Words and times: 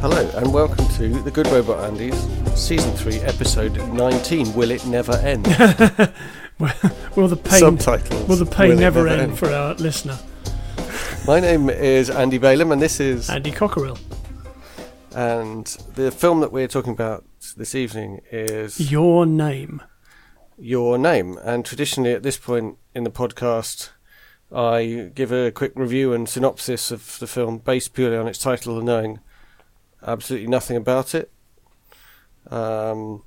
Hello 0.00 0.30
and 0.36 0.52
welcome 0.52 0.88
to 0.94 1.20
The 1.22 1.30
Good 1.30 1.46
Robot 1.48 1.84
Andy's 1.84 2.18
Season 2.58 2.90
3, 2.92 3.16
Episode 3.20 3.76
19 3.92 4.54
Will 4.54 4.70
It 4.70 4.86
Never 4.86 5.12
End? 5.12 5.46
Will 7.16 7.28
the 7.28 7.36
pain 7.36 7.58
Subtitles. 7.58 8.26
will 8.26 8.36
the 8.36 8.46
pain 8.46 8.70
Will 8.70 8.78
It 8.78 8.80
never 8.80 9.06
end 9.08 9.38
for 9.38 9.50
our 9.50 9.74
listener, 9.74 10.18
My 11.26 11.38
name 11.38 11.68
is 11.68 12.08
Andy 12.08 12.38
Balaam 12.38 12.72
and 12.72 12.80
this 12.80 12.98
is. 12.98 13.28
Andy 13.28 13.52
Cockerill? 13.52 13.98
And 15.14 15.66
the 15.94 16.10
film 16.10 16.40
that 16.40 16.50
we're 16.50 16.68
talking 16.68 16.92
about 16.92 17.24
this 17.56 17.74
evening 17.74 18.22
is 18.32 18.90
Your 18.90 19.26
name. 19.26 19.82
Your 20.58 20.96
Name. 20.96 21.38
And 21.42 21.64
traditionally 21.64 22.12
at 22.12 22.22
this 22.22 22.38
point 22.38 22.78
in 22.94 23.04
the 23.04 23.10
podcast, 23.10 23.90
I 24.50 25.10
give 25.14 25.30
a 25.30 25.50
quick 25.50 25.72
review 25.74 26.12
and 26.14 26.26
synopsis 26.28 26.90
of 26.90 27.18
the 27.18 27.26
film 27.26 27.58
based 27.58 27.92
purely 27.92 28.16
on 28.16 28.28
its 28.28 28.38
title 28.38 28.78
and 28.78 28.86
knowing 28.86 29.20
absolutely 30.06 30.48
nothing 30.48 30.76
about 30.76 31.14
it. 31.14 31.30
Um, 32.50 33.22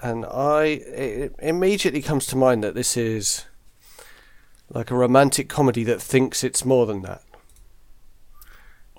and 0.00 0.24
I 0.26 0.64
it 0.64 1.34
immediately 1.38 2.02
comes 2.02 2.26
to 2.26 2.36
mind 2.36 2.62
that 2.62 2.74
this 2.74 2.96
is 2.96 3.46
like 4.70 4.90
a 4.90 4.94
romantic 4.94 5.48
comedy 5.48 5.82
that 5.84 6.00
thinks 6.00 6.44
it's 6.44 6.64
more 6.64 6.86
than 6.86 7.02
that, 7.02 7.22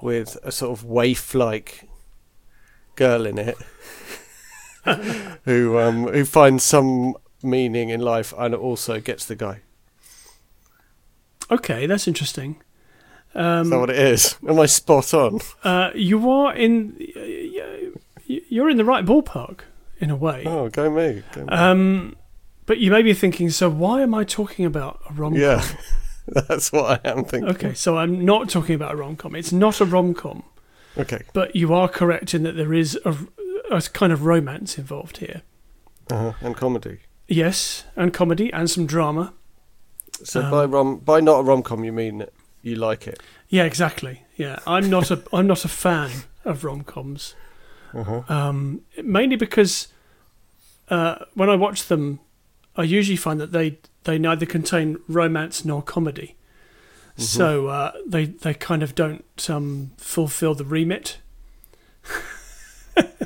with 0.02 0.38
a 0.44 0.52
sort 0.52 0.78
of 0.78 0.84
waif-like 0.84 1.88
girl 2.96 3.26
in 3.26 3.38
it 3.38 3.58
who 5.46 5.78
um, 5.78 6.08
who 6.08 6.26
finds 6.26 6.64
some 6.64 7.16
meaning 7.42 7.90
in 7.90 8.02
life 8.02 8.34
and 8.38 8.54
also 8.54 9.00
gets 9.00 9.26
the 9.26 9.36
guy. 9.36 9.62
Okay, 11.52 11.86
that's 11.86 12.08
interesting. 12.08 12.62
Is 13.36 13.70
that 13.70 13.80
what 13.80 13.90
it 13.90 13.98
is? 14.00 14.38
Am 14.48 14.60
I 14.60 14.66
spot 14.66 15.14
on? 15.14 15.40
Uh, 15.64 15.92
you 15.96 16.30
are 16.30 16.54
in. 16.56 16.96
You're 18.26 18.70
in 18.70 18.78
the 18.78 18.86
right 18.86 19.06
ballpark 19.06 19.62
in 20.00 20.10
a 20.10 20.16
way. 20.16 20.44
Oh, 20.46 20.70
go 20.70 20.90
me. 20.90 21.24
Go 21.34 21.42
me. 21.46 21.48
Um, 21.50 22.16
but 22.66 22.78
you 22.80 22.92
may 22.92 23.02
be 23.02 23.14
thinking, 23.14 23.50
so 23.50 23.70
why 23.70 24.02
am 24.02 24.14
I 24.14 24.24
talking 24.24 24.66
about 24.66 25.00
a 25.10 25.14
rom 25.14 25.34
com? 25.34 25.42
yeah, 25.42 25.66
that's 26.48 26.72
what 26.72 27.04
I 27.06 27.10
am 27.10 27.24
thinking. 27.26 27.50
Okay, 27.50 27.74
so 27.74 27.98
I'm 27.98 28.24
not 28.24 28.50
talking 28.50 28.76
about 28.76 28.94
a 28.94 28.98
rom 28.98 29.16
com. 29.16 29.36
It's 29.36 29.52
not 29.52 29.82
a 29.82 29.86
rom 29.86 30.14
com, 30.14 30.44
Okay. 30.98 31.22
but 31.34 31.56
you 31.56 31.74
are 31.74 31.88
correct 31.88 32.34
in 32.36 32.44
that 32.44 32.56
there 32.56 32.74
is 32.74 33.00
a, 33.06 33.16
a 33.72 33.82
kind 33.82 34.14
of 34.14 34.26
romance 34.26 34.78
involved 34.78 35.18
here. 35.18 35.42
Uh-huh. 36.12 36.34
And 36.42 36.56
comedy. 36.56 37.00
Yes, 37.28 37.86
and 37.96 38.14
comedy 38.14 38.52
and 38.54 38.70
some 38.70 38.86
drama. 38.86 39.34
So 40.24 40.42
Um, 40.44 40.52
by 40.52 40.66
rom 40.66 40.98
by 40.98 41.20
not 41.20 41.40
a 41.40 41.44
rom 41.44 41.64
com, 41.64 41.84
you 41.84 41.92
mean 41.94 42.26
you 42.62 42.76
like 42.76 43.08
it? 43.08 43.22
Yeah, 43.48 43.64
exactly. 43.64 44.24
Yeah, 44.36 44.60
I'm 44.66 44.90
not 44.90 45.12
a 45.12 45.22
I'm 45.34 45.48
not 45.48 45.66
a 45.66 45.68
fan 45.68 46.12
of 46.46 46.64
rom 46.64 46.84
coms. 46.84 47.36
Uh-huh. 47.94 48.22
Um, 48.30 48.82
mainly 49.04 49.36
because 49.36 49.88
uh, 50.90 51.26
when 51.34 51.50
I 51.50 51.56
watch 51.56 51.88
them, 51.88 52.20
I 52.76 52.84
usually 52.84 53.18
find 53.18 53.40
that 53.40 53.52
they 53.52 53.80
they 54.04 54.18
neither 54.18 54.46
contain 54.46 54.98
romance 55.08 55.66
nor 55.66 55.82
comedy. 55.82 56.36
So 57.18 57.68
uh, 57.68 57.92
they 58.08 58.26
they 58.26 58.54
kind 58.54 58.82
of 58.82 58.96
don't 58.96 59.50
um, 59.50 59.92
fulfill 59.98 60.56
the 60.56 60.64
remit. 60.64 61.18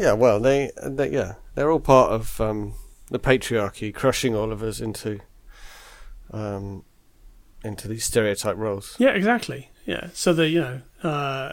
Yeah. 0.00 0.14
Well, 0.14 0.40
they, 0.40 0.70
they 0.82 1.10
yeah 1.10 1.34
they're 1.54 1.70
all 1.70 1.78
part 1.78 2.10
of 2.10 2.40
um, 2.40 2.72
the 3.10 3.18
patriarchy 3.18 3.94
crushing 3.94 4.34
all 4.34 4.50
of 4.50 4.62
us 4.62 4.80
into 4.80 5.20
um, 6.32 6.84
into 7.64 7.88
these 7.88 8.04
stereotype 8.04 8.56
roles. 8.56 8.96
Yeah, 8.98 9.10
exactly. 9.10 9.70
Yeah. 9.86 10.08
So 10.12 10.32
the 10.32 10.48
you 10.48 10.60
know 10.60 10.80
uh, 11.08 11.52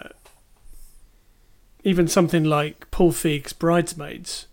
even 1.84 2.08
something 2.08 2.44
like 2.44 2.90
Paul 2.92 3.12
Feig's 3.12 3.54
Bridesmaids 3.54 4.48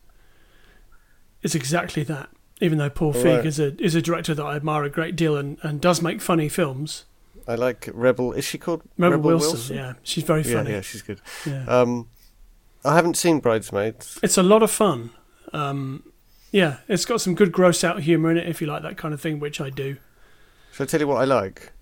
is 1.42 1.54
exactly 1.54 2.02
that. 2.04 2.28
Even 2.60 2.78
though 2.78 2.90
Paul 2.90 3.12
Feig 3.12 3.36
Right. 3.38 3.46
is 3.46 3.58
a 3.58 3.74
is 3.82 3.94
a 3.94 4.02
director 4.02 4.34
that 4.34 4.44
I 4.44 4.56
admire 4.56 4.84
a 4.84 4.90
great 4.90 5.16
deal 5.16 5.36
and, 5.36 5.58
and 5.62 5.80
does 5.80 6.00
make 6.00 6.20
funny 6.20 6.48
films. 6.48 7.04
I 7.46 7.56
like 7.56 7.88
Rebel. 7.92 8.32
Is 8.32 8.44
she 8.44 8.56
called 8.58 8.82
Rebel, 8.96 9.16
Rebel 9.18 9.30
Wilson, 9.38 9.76
yeah, 9.76 9.92
she's 10.02 10.24
very 10.24 10.42
Yeah, 10.42 10.54
funny. 10.54 10.70
yeah, 10.70 10.80
she's 10.80 11.02
good. 11.02 11.20
Yeah. 11.44 11.64
Um, 11.66 12.08
I 12.84 12.94
haven't 12.94 13.16
seen 13.16 13.40
Bridesmaids. 13.40 14.18
It's 14.22 14.38
a 14.38 14.42
lot 14.42 14.62
of 14.62 14.70
fun. 14.70 15.10
Um, 15.52 16.04
yeah, 16.52 16.78
it's 16.88 17.04
got 17.04 17.20
some 17.20 17.34
good 17.34 17.50
gross 17.52 17.82
out 17.84 18.02
humour 18.02 18.30
in 18.30 18.36
it 18.38 18.46
if 18.48 18.60
you 18.60 18.66
like 18.66 18.82
that 18.82 18.96
kind 18.96 19.12
of 19.12 19.20
thing, 19.20 19.40
which 19.40 19.60
I 19.60 19.68
do. 19.70 19.96
Shall 20.74 20.84
I 20.84 20.86
tell 20.86 21.00
you 21.00 21.06
what 21.08 21.20
I 21.22 21.24
like? 21.24 21.72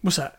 What's 0.00 0.16
that? 0.16 0.38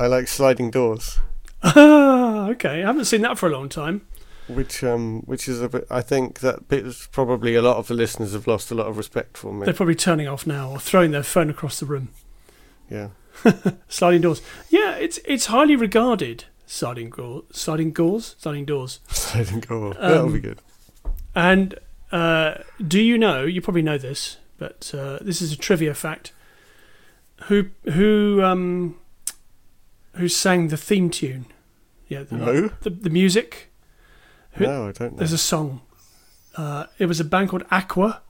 I 0.00 0.06
like 0.08 0.28
sliding 0.28 0.70
doors. 0.70 1.18
Ah, 1.62 2.48
okay. 2.48 2.82
I 2.82 2.86
haven't 2.86 3.06
seen 3.06 3.22
that 3.22 3.38
for 3.38 3.48
a 3.48 3.52
long 3.52 3.68
time. 3.68 4.02
which 4.48 4.84
um 4.84 5.22
which 5.22 5.48
is 5.48 5.60
a 5.62 5.68
bit 5.68 5.86
I 5.90 6.00
think 6.02 6.40
that 6.40 6.68
bit 6.68 6.86
is 6.86 7.08
probably 7.12 7.54
a 7.56 7.62
lot 7.62 7.76
of 7.78 7.88
the 7.88 7.94
listeners 7.94 8.32
have 8.32 8.46
lost 8.46 8.70
a 8.70 8.74
lot 8.74 8.86
of 8.86 8.96
respect 8.96 9.36
for 9.38 9.52
me. 9.52 9.64
They're 9.64 9.74
probably 9.74 9.94
turning 9.94 10.28
off 10.28 10.46
now 10.46 10.70
or 10.70 10.78
throwing 10.78 11.10
their 11.12 11.22
phone 11.22 11.48
across 11.50 11.80
the 11.80 11.86
room. 11.86 12.08
Yeah. 12.90 13.08
Sliding 13.88 14.20
doors. 14.22 14.42
Yeah, 14.68 14.94
it's 14.96 15.18
it's 15.24 15.46
highly 15.46 15.76
regarded. 15.76 16.44
Sliding 16.68 17.10
door, 17.10 17.44
sliding 17.52 17.92
doors, 17.92 18.34
sliding 18.38 18.64
doors. 18.64 18.98
Sliding 19.08 19.60
door. 19.60 19.94
That'll 20.00 20.26
be 20.28 20.34
Um, 20.34 20.40
good. 20.40 20.58
And 21.34 21.78
uh, 22.10 22.54
do 22.86 23.00
you 23.00 23.16
know? 23.16 23.44
You 23.44 23.60
probably 23.60 23.82
know 23.82 23.98
this, 23.98 24.38
but 24.58 24.92
uh, 24.92 25.18
this 25.20 25.40
is 25.40 25.52
a 25.52 25.56
trivia 25.56 25.94
fact. 25.94 26.32
Who 27.44 27.66
who 27.92 28.42
um 28.42 28.96
who 30.14 30.28
sang 30.28 30.68
the 30.68 30.76
theme 30.76 31.10
tune? 31.10 31.46
Yeah, 32.08 32.22
the, 32.22 32.36
Who? 32.36 32.70
the, 32.82 32.90
the 32.90 33.10
music. 33.10 33.70
who- 34.52 34.64
No, 34.64 34.88
I 34.88 34.92
don't 34.92 35.12
know. 35.12 35.18
There's 35.18 35.32
a 35.32 35.38
song. 35.38 35.80
Uh, 36.56 36.86
it 36.98 37.06
was 37.06 37.20
a 37.20 37.24
band 37.24 37.48
called 37.50 37.64
Aqua, 37.70 38.22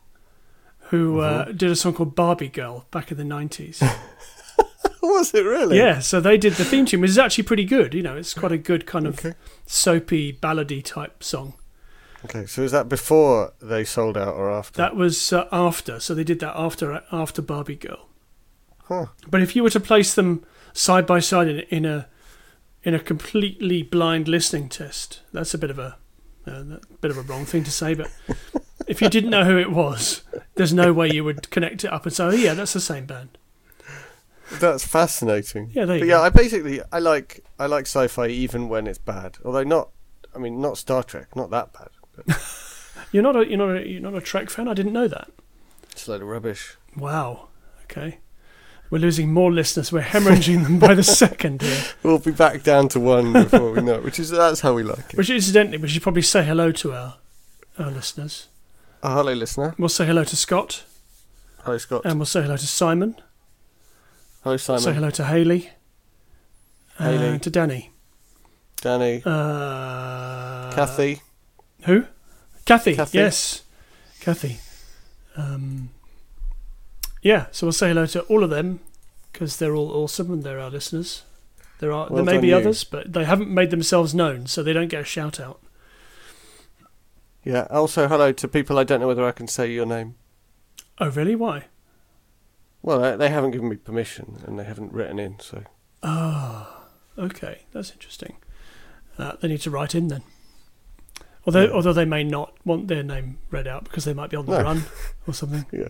who 0.90 1.20
uh, 1.20 1.44
Mm-hmm. 1.44 1.56
did 1.58 1.70
a 1.70 1.76
song 1.76 1.92
called 1.94 2.14
Barbie 2.16 2.48
Girl 2.48 2.86
back 2.90 3.10
in 3.12 3.16
the 3.18 3.24
nineties. 3.24 3.82
Was 5.02 5.32
it 5.34 5.44
really? 5.44 5.76
yeah, 5.78 6.00
so 6.00 6.20
they 6.20 6.36
did 6.36 6.54
the 6.54 6.64
theme 6.64 6.84
tune, 6.84 7.00
which 7.00 7.10
is 7.10 7.18
actually 7.18 7.44
pretty 7.44 7.64
good. 7.64 7.94
You 7.94 8.02
know, 8.02 8.16
it's 8.16 8.34
quite 8.34 8.50
a 8.50 8.58
good 8.58 8.86
kind 8.86 9.06
of 9.06 9.18
Okay. 9.20 9.34
soapy 9.66 10.32
ballady 10.32 10.82
type 10.84 11.22
song. 11.22 11.54
Okay, 12.24 12.44
so 12.46 12.62
is 12.62 12.72
that 12.72 12.88
before 12.88 13.52
they 13.62 13.84
sold 13.84 14.16
out 14.16 14.34
or 14.34 14.50
after? 14.50 14.76
That 14.78 14.96
was 14.96 15.32
uh, 15.32 15.46
after, 15.52 16.00
so 16.00 16.12
they 16.14 16.24
did 16.24 16.40
that 16.40 16.54
after 16.56 17.02
after 17.12 17.40
Barbie 17.40 17.76
Girl. 17.76 18.08
Huh. 18.88 19.06
But 19.28 19.42
if 19.42 19.54
you 19.56 19.62
were 19.62 19.70
to 19.70 19.80
place 19.80 20.14
them 20.14 20.44
side 20.72 21.06
by 21.06 21.18
side 21.20 21.48
in, 21.48 21.58
in 21.70 21.84
a 21.84 22.08
in 22.82 22.94
a 22.94 23.00
completely 23.00 23.82
blind 23.82 24.28
listening 24.28 24.68
test, 24.68 25.20
that's 25.32 25.54
a 25.54 25.58
bit 25.58 25.70
of 25.70 25.78
a 25.78 25.96
uh, 26.46 26.50
a 26.52 26.80
bit 27.00 27.10
of 27.10 27.18
a 27.18 27.22
wrong 27.22 27.44
thing 27.44 27.64
to 27.64 27.70
say. 27.70 27.94
But 27.94 28.10
if 28.86 29.02
you 29.02 29.08
didn't 29.08 29.30
know 29.30 29.44
who 29.44 29.58
it 29.58 29.70
was, 29.72 30.22
there's 30.54 30.72
no 30.72 30.92
way 30.92 31.10
you 31.12 31.24
would 31.24 31.50
connect 31.50 31.84
it 31.84 31.92
up 31.92 32.04
and 32.06 32.12
say, 32.14 32.24
"Oh 32.24 32.30
yeah, 32.30 32.54
that's 32.54 32.72
the 32.74 32.80
same 32.80 33.06
band." 33.06 33.38
That's 34.60 34.86
fascinating. 34.86 35.70
Yeah, 35.72 35.86
But 35.86 35.98
go. 35.98 36.04
yeah, 36.04 36.20
I 36.20 36.28
basically 36.28 36.80
I 36.92 37.00
like 37.00 37.44
I 37.58 37.66
like 37.66 37.86
sci-fi 37.86 38.28
even 38.28 38.68
when 38.68 38.86
it's 38.86 38.98
bad. 38.98 39.38
Although 39.44 39.64
not 39.64 39.88
I 40.34 40.38
mean 40.38 40.60
not 40.60 40.78
Star 40.78 41.02
Trek, 41.02 41.34
not 41.34 41.50
that 41.50 41.72
bad. 41.72 42.36
You're 43.12 43.22
not 43.22 43.36
a 43.36 43.46
you're 43.48 43.58
not 43.58 43.76
a, 43.76 43.86
you're 43.88 44.00
not 44.00 44.14
a 44.14 44.20
Trek 44.20 44.48
fan. 44.50 44.68
I 44.68 44.74
didn't 44.74 44.92
know 44.92 45.08
that. 45.08 45.30
it's 45.90 46.06
a 46.06 46.12
load 46.12 46.22
of 46.22 46.28
rubbish. 46.28 46.76
Wow. 46.96 47.48
Okay. 47.84 48.18
We're 48.90 48.98
losing 48.98 49.32
more 49.32 49.52
listeners. 49.52 49.90
We're 49.90 50.02
hemorrhaging 50.02 50.62
them 50.62 50.78
by 50.78 50.94
the 50.94 51.02
second 51.22 51.62
here. 51.62 51.82
We'll 52.02 52.18
be 52.20 52.30
back 52.30 52.62
down 52.62 52.88
to 52.90 53.00
one 53.00 53.32
before 53.32 53.72
we 53.72 53.80
know 53.82 53.94
it, 53.94 54.04
which 54.04 54.18
is 54.20 54.30
that's 54.30 54.60
how 54.60 54.74
we 54.74 54.82
like 54.84 55.12
it. 55.12 55.16
Which, 55.16 55.28
incidentally, 55.30 55.78
we 55.78 55.88
should 55.88 56.02
probably 56.02 56.22
say 56.22 56.44
hello 56.44 56.70
to 56.72 56.92
our 56.92 57.16
our 57.78 57.90
listeners. 57.90 58.46
Oh, 59.02 59.14
hello 59.14 59.32
listener. 59.34 59.74
We'll 59.78 59.88
say 59.88 60.06
hello 60.06 60.24
to 60.24 60.36
Scott, 60.36 60.84
Hello 61.64 61.78
Scott. 61.78 62.02
and 62.04 62.18
we'll 62.18 62.26
say 62.26 62.42
hello 62.42 62.56
to 62.56 62.66
Simon. 62.66 63.16
hello 64.42 64.56
Simon. 64.56 64.82
Say 64.82 64.92
hello 64.94 65.10
to 65.10 65.24
Haley. 65.24 65.70
Haley. 66.98 67.26
And 67.28 67.42
to 67.42 67.50
Danny. 67.50 67.90
Danny. 68.80 69.22
Uh, 69.24 70.72
Kathy. 70.74 71.20
Who? 71.82 72.04
Kathy. 72.64 72.94
Kathy. 72.94 73.18
Yes. 73.18 73.62
Kathy. 74.20 74.58
Um, 75.36 75.90
yeah, 77.26 77.46
so 77.50 77.66
we'll 77.66 77.72
say 77.72 77.88
hello 77.88 78.06
to 78.06 78.20
all 78.22 78.42
of 78.44 78.50
them 78.50 78.80
because 79.32 79.56
they're 79.56 79.74
all 79.74 79.90
awesome 79.90 80.30
and 80.32 80.42
they're 80.44 80.60
our 80.60 80.70
listeners. 80.70 81.22
There 81.80 81.92
are 81.92 82.06
Well 82.08 82.24
there 82.24 82.34
may 82.34 82.40
be 82.40 82.48
you. 82.48 82.56
others, 82.56 82.84
but 82.84 83.12
they 83.12 83.24
haven't 83.24 83.50
made 83.50 83.70
themselves 83.70 84.14
known, 84.14 84.46
so 84.46 84.62
they 84.62 84.72
don't 84.72 84.88
get 84.88 85.00
a 85.02 85.04
shout 85.04 85.38
out. 85.40 85.60
Yeah. 87.44 87.66
Also 87.70 88.08
hello 88.08 88.32
to 88.32 88.48
people 88.48 88.78
I 88.78 88.84
don't 88.84 89.00
know 89.00 89.06
whether 89.06 89.24
I 89.24 89.32
can 89.32 89.46
say 89.48 89.70
your 89.70 89.86
name. 89.86 90.14
Oh, 90.98 91.10
really? 91.10 91.34
Why? 91.36 91.64
Well, 92.82 93.16
they- 93.18 93.28
haven't 93.28 93.50
given 93.50 93.68
me 93.68 93.76
permission 93.76 94.42
and 94.46 94.58
they 94.58 94.64
haven't 94.64 94.92
written 94.92 95.18
in, 95.18 95.38
so 95.40 95.64
Oh, 96.02 96.84
okay, 97.18 97.62
that's 97.72 97.90
interesting. 97.90 98.36
Uh, 99.18 99.32
they 99.40 99.48
need 99.48 99.60
to 99.62 99.70
write 99.70 99.94
in 99.94 100.08
then. 100.08 100.22
Although, 101.46 101.64
Yeah. 101.66 101.70
although 101.70 101.92
they 101.92 102.04
may 102.04 102.24
not 102.24 102.54
want 102.64 102.88
their 102.88 103.02
name 103.04 103.38
read 103.50 103.66
out 103.68 103.84
because 103.84 104.04
they 104.04 104.12
might 104.14 104.30
be 104.30 104.36
on 104.36 104.46
the 104.46 104.58
No. 104.58 104.64
run 104.64 104.82
or 105.28 105.32
something. 105.34 105.64
yeah, 105.72 105.88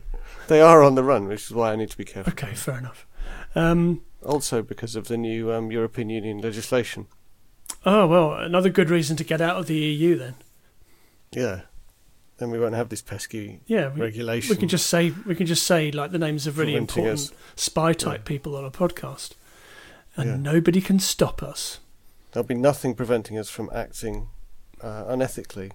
they 0.49 0.61
are 0.61 0.83
on 0.83 0.95
the 0.97 1.03
run, 1.03 1.27
which 1.29 1.45
is 1.45 1.51
why 1.53 1.73
I 1.73 1.77
need 1.77 1.91
to 1.91 1.97
be 1.97 2.05
careful. 2.05 2.33
Okay, 2.33 2.55
fair 2.55 2.79
enough. 2.79 3.07
Um, 3.55 4.03
Also, 4.23 4.61
because 4.63 4.97
of 4.97 5.09
the 5.09 5.17
new 5.17 5.53
um, 5.53 5.71
European 5.71 6.11
Union 6.11 6.41
legislation. 6.41 7.07
Oh 7.85 8.07
well, 8.07 8.35
another 8.35 8.69
good 8.71 8.91
reason 8.91 9.17
to 9.17 9.25
get 9.25 9.41
out 9.41 9.57
of 9.57 9.67
the 9.67 9.77
EU 9.77 10.17
then. 10.17 10.35
Yeah. 11.33 11.61
Then 12.39 12.51
we 12.51 12.59
won't 12.59 12.75
have 12.75 12.91
this 12.91 13.01
pesky 13.03 13.61
Yeah, 13.67 13.89
we, 13.95 14.01
regulation. 14.03 14.51
we 14.51 14.57
can 14.59 14.69
just 14.69 14.89
say 14.89 15.13
we 15.25 15.35
can 15.35 15.47
just 15.47 15.63
say 15.63 15.91
like 15.91 16.11
the 16.11 16.19
names 16.19 16.47
of 16.47 16.59
really 16.59 16.75
important 16.77 17.31
spy 17.55 17.93
type 17.95 18.25
people 18.27 18.55
on 18.57 18.65
a 18.65 18.71
podcast, 18.71 19.31
and 20.17 20.29
Yeah. 20.29 20.37
nobody 20.53 20.81
can 20.83 20.99
stop 20.99 21.43
us. 21.43 21.79
There'll 22.33 22.47
be 22.47 22.55
nothing 22.55 22.95
preventing 22.95 23.39
us 23.39 23.49
from 23.49 23.71
acting 23.73 24.29
uh, 24.83 25.05
unethically 25.05 25.73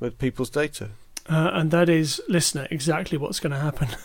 with 0.00 0.18
people's 0.18 0.50
data. 0.50 0.90
Uh, 1.28 1.50
and 1.52 1.70
that 1.70 1.88
is, 1.88 2.20
listener, 2.28 2.66
exactly 2.70 3.16
what's 3.18 3.38
going 3.40 3.52
to 3.52 3.58
happen. 3.58 3.88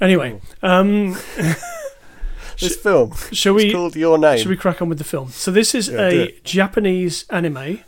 anyway, 0.00 0.40
um, 0.62 1.16
This 2.58 2.76
film 2.76 3.12
shall 3.32 3.54
we 3.54 3.72
called 3.72 3.96
Your 3.96 4.18
Name. 4.18 4.38
shall 4.38 4.50
we 4.50 4.56
crack 4.56 4.80
on 4.82 4.88
with 4.88 4.98
the 4.98 5.04
film? 5.04 5.30
So 5.30 5.50
this 5.50 5.74
is 5.74 5.88
Yeah, 5.88 6.08
a. 6.08 6.40
Japanese 6.44 7.24
anime. 7.30 7.80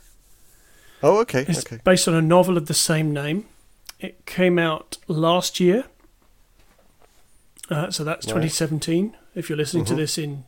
Oh, 1.03 1.21
okay. 1.21 1.45
It's 1.47 1.61
okay. 1.67 1.81
based 1.85 2.09
on 2.09 2.15
a 2.15 2.23
novel 2.23 2.57
of 2.57 2.67
the 2.67 2.75
same 2.75 3.13
name. 3.13 3.47
It 4.01 4.25
came 4.27 4.59
out 4.59 4.97
last 5.07 5.61
year. 5.61 5.85
Uh, 7.71 7.91
so 7.91 8.03
that's 8.05 8.27
Right. 8.27 8.33
2017. 8.43 9.15
If 9.35 9.49
you're 9.49 9.59
listening 9.59 9.85
to 9.87 9.93
Mhm. 9.95 9.97
this 9.99 10.19
in 10.19 10.45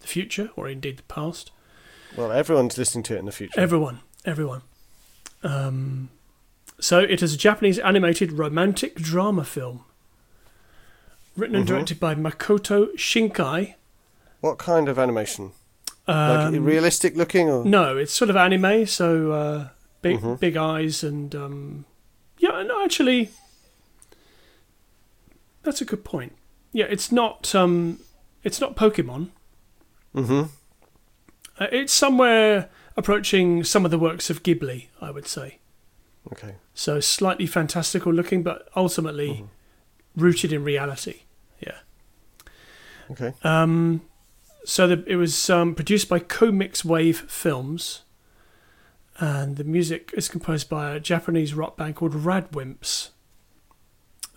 the 0.00 0.06
future 0.06 0.50
or 0.56 0.68
indeed 0.68 0.96
the 0.96 1.02
past, 1.04 1.50
Well, 2.16 2.32
everyone's 2.32 2.76
listening 2.78 3.04
to 3.04 3.16
it 3.16 3.18
in 3.18 3.26
the 3.26 3.32
future. 3.32 3.60
everyone, 3.60 4.00
everyone. 4.24 4.62
Um, 5.42 6.08
so 6.80 6.98
it 7.00 7.22
is 7.22 7.34
a 7.34 7.36
Japanese 7.36 7.78
animated 7.78 8.32
romantic 8.32 8.96
drama 8.96 9.44
film, 9.44 9.84
written 11.36 11.54
and 11.56 11.64
Mhm. 11.64 11.68
directed 11.68 12.00
by 12.00 12.14
Makoto 12.14 12.92
Shinkai. 12.96 13.74
what 14.40 14.56
kind 14.58 14.88
of 14.88 14.98
animation? 15.00 15.50
Um, 16.06 16.52
like 16.54 16.62
realistic 16.64 17.16
looking, 17.16 17.48
or 17.50 17.64
No, 17.64 17.96
it's 17.96 18.12
sort 18.12 18.30
of 18.30 18.36
anime, 18.36 18.86
so 18.86 19.32
uh, 19.32 19.68
big 20.00 20.20
Mhm. 20.20 20.38
big 20.40 20.56
eyes 20.56 21.02
and 21.02 21.34
um, 21.34 21.84
yeah, 22.38 22.62
no, 22.62 22.82
actually, 22.84 23.30
that's 25.64 25.80
a 25.80 25.84
good 25.84 26.04
point. 26.04 26.32
Yeah, 26.72 26.86
it's 26.86 27.10
not 27.12 27.52
um, 27.54 27.98
it's 28.44 28.60
not 28.60 28.76
Pokemon. 28.76 29.30
hmm 30.14 30.42
Uh, 30.42 30.46
it's 31.60 31.92
somewhere 31.92 32.68
approaching 32.96 33.64
some 33.64 33.84
of 33.84 33.90
the 33.90 33.98
works 33.98 34.30
of 34.30 34.42
Ghibli, 34.42 34.86
I 35.00 35.10
would 35.10 35.26
say. 35.26 35.58
Okay. 36.32 36.56
So 36.74 37.00
slightly 37.00 37.46
fantastical 37.46 38.12
looking, 38.12 38.42
but 38.42 38.68
ultimately 38.76 39.28
Mhm. 39.28 39.48
rooted 40.16 40.52
in 40.52 40.62
reality. 40.64 41.20
Yeah. 41.60 41.78
Okay. 43.10 43.32
Um, 43.42 44.02
so 44.64 44.86
the, 44.86 45.04
it 45.06 45.16
was 45.16 45.48
um, 45.48 45.74
produced 45.74 46.08
by 46.08 46.18
Comix 46.20 46.84
Wave 46.84 47.20
Films, 47.30 48.02
and 49.18 49.56
the 49.56 49.64
music 49.64 50.10
is 50.14 50.28
composed 50.28 50.68
by 50.68 50.90
a 50.94 51.00
Japanese 51.00 51.54
rock 51.54 51.76
band 51.76 51.96
called 51.96 52.12
Radwimps. 52.12 53.10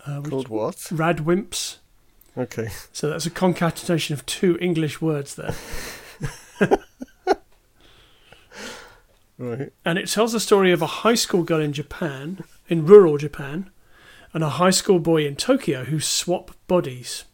Uh, 0.06 0.20
Called 0.22 0.48
what? 0.48 0.76
Radwimps. 0.90 1.76
Okay. 2.36 2.70
So 2.92 3.08
that's 3.10 3.26
a 3.26 3.30
concatenation 3.30 4.14
of 4.14 4.24
two 4.26 4.56
English 4.60 5.00
words 5.00 5.34
there. 5.36 5.54
Right. 9.42 9.72
And 9.84 9.98
it 9.98 10.08
tells 10.08 10.32
the 10.32 10.38
story 10.38 10.70
of 10.70 10.82
a 10.82 10.86
high 10.86 11.16
school 11.16 11.42
girl 11.42 11.60
in 11.60 11.72
Japan, 11.72 12.44
in 12.68 12.86
rural 12.86 13.18
Japan, 13.18 13.70
and 14.32 14.44
a 14.44 14.50
high 14.50 14.70
school 14.70 15.00
boy 15.00 15.26
in 15.26 15.34
Tokyo 15.34 15.84
who 15.84 15.98
swap 15.98 16.52
bodies. 16.68 17.24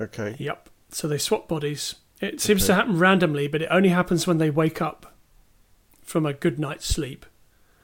Okay. 0.00 0.34
Yep. 0.38 0.68
So 0.90 1.06
they 1.06 1.18
swap 1.18 1.46
bodies. 1.46 1.94
It 2.20 2.40
seems 2.40 2.66
to 2.66 2.74
happen 2.74 2.98
randomly, 2.98 3.46
but 3.46 3.62
it 3.62 3.68
only 3.70 3.90
happens 3.90 4.26
when 4.26 4.38
they 4.38 4.50
wake 4.50 4.82
up 4.82 5.14
from 6.02 6.26
a 6.26 6.32
good 6.32 6.58
night's 6.58 6.86
sleep. 6.86 7.24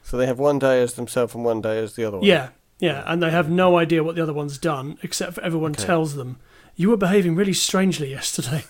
So 0.03 0.17
they 0.17 0.27
have 0.27 0.39
one 0.39 0.59
day 0.59 0.83
as 0.83 0.95
themselves 0.95 1.35
and 1.35 1.45
one 1.45 1.61
day 1.61 1.79
as 1.79 1.95
the 1.95 2.05
other 2.05 2.17
one. 2.19 2.27
Yeah, 2.27 2.49
yeah, 2.81 3.05
and 3.07 3.23
they 3.23 3.31
have 3.31 3.49
no 3.49 3.77
idea 3.79 4.03
what 4.03 4.17
the 4.17 4.23
other 4.23 4.33
one's 4.33 4.59
done, 4.59 4.99
except 5.03 5.35
for 5.35 5.43
everyone 5.43 5.73
Okay. 5.73 5.85
tells 5.85 6.17
them, 6.17 6.39
"You 6.75 6.91
were 6.91 6.97
behaving 6.97 7.37
really 7.37 7.53
strangely 7.53 8.11
yesterday." 8.11 8.65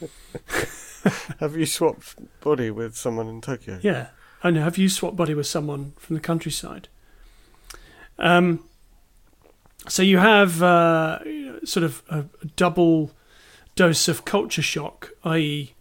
Have 1.40 1.56
you 1.56 1.66
swapped 1.66 2.16
body 2.40 2.70
with 2.70 2.96
someone 2.96 3.28
in 3.28 3.40
Tokyo? 3.40 3.78
Yeah, 3.82 4.08
and 4.42 4.56
have 4.56 4.78
you 4.78 4.88
swapped 4.88 5.16
body 5.16 5.34
with 5.34 5.46
someone 5.46 5.92
from 5.98 6.14
the 6.14 6.20
countryside? 6.20 6.88
Um, 8.18 8.64
so 9.88 10.02
you 10.02 10.18
have 10.18 10.62
uh, 10.62 11.18
sort 11.64 11.84
of 11.84 12.02
a, 12.08 12.24
double 12.56 13.12
dose 13.74 14.06
of 14.06 14.24
culture 14.24 14.62
shock, 14.62 15.10
i.e., 15.24 15.74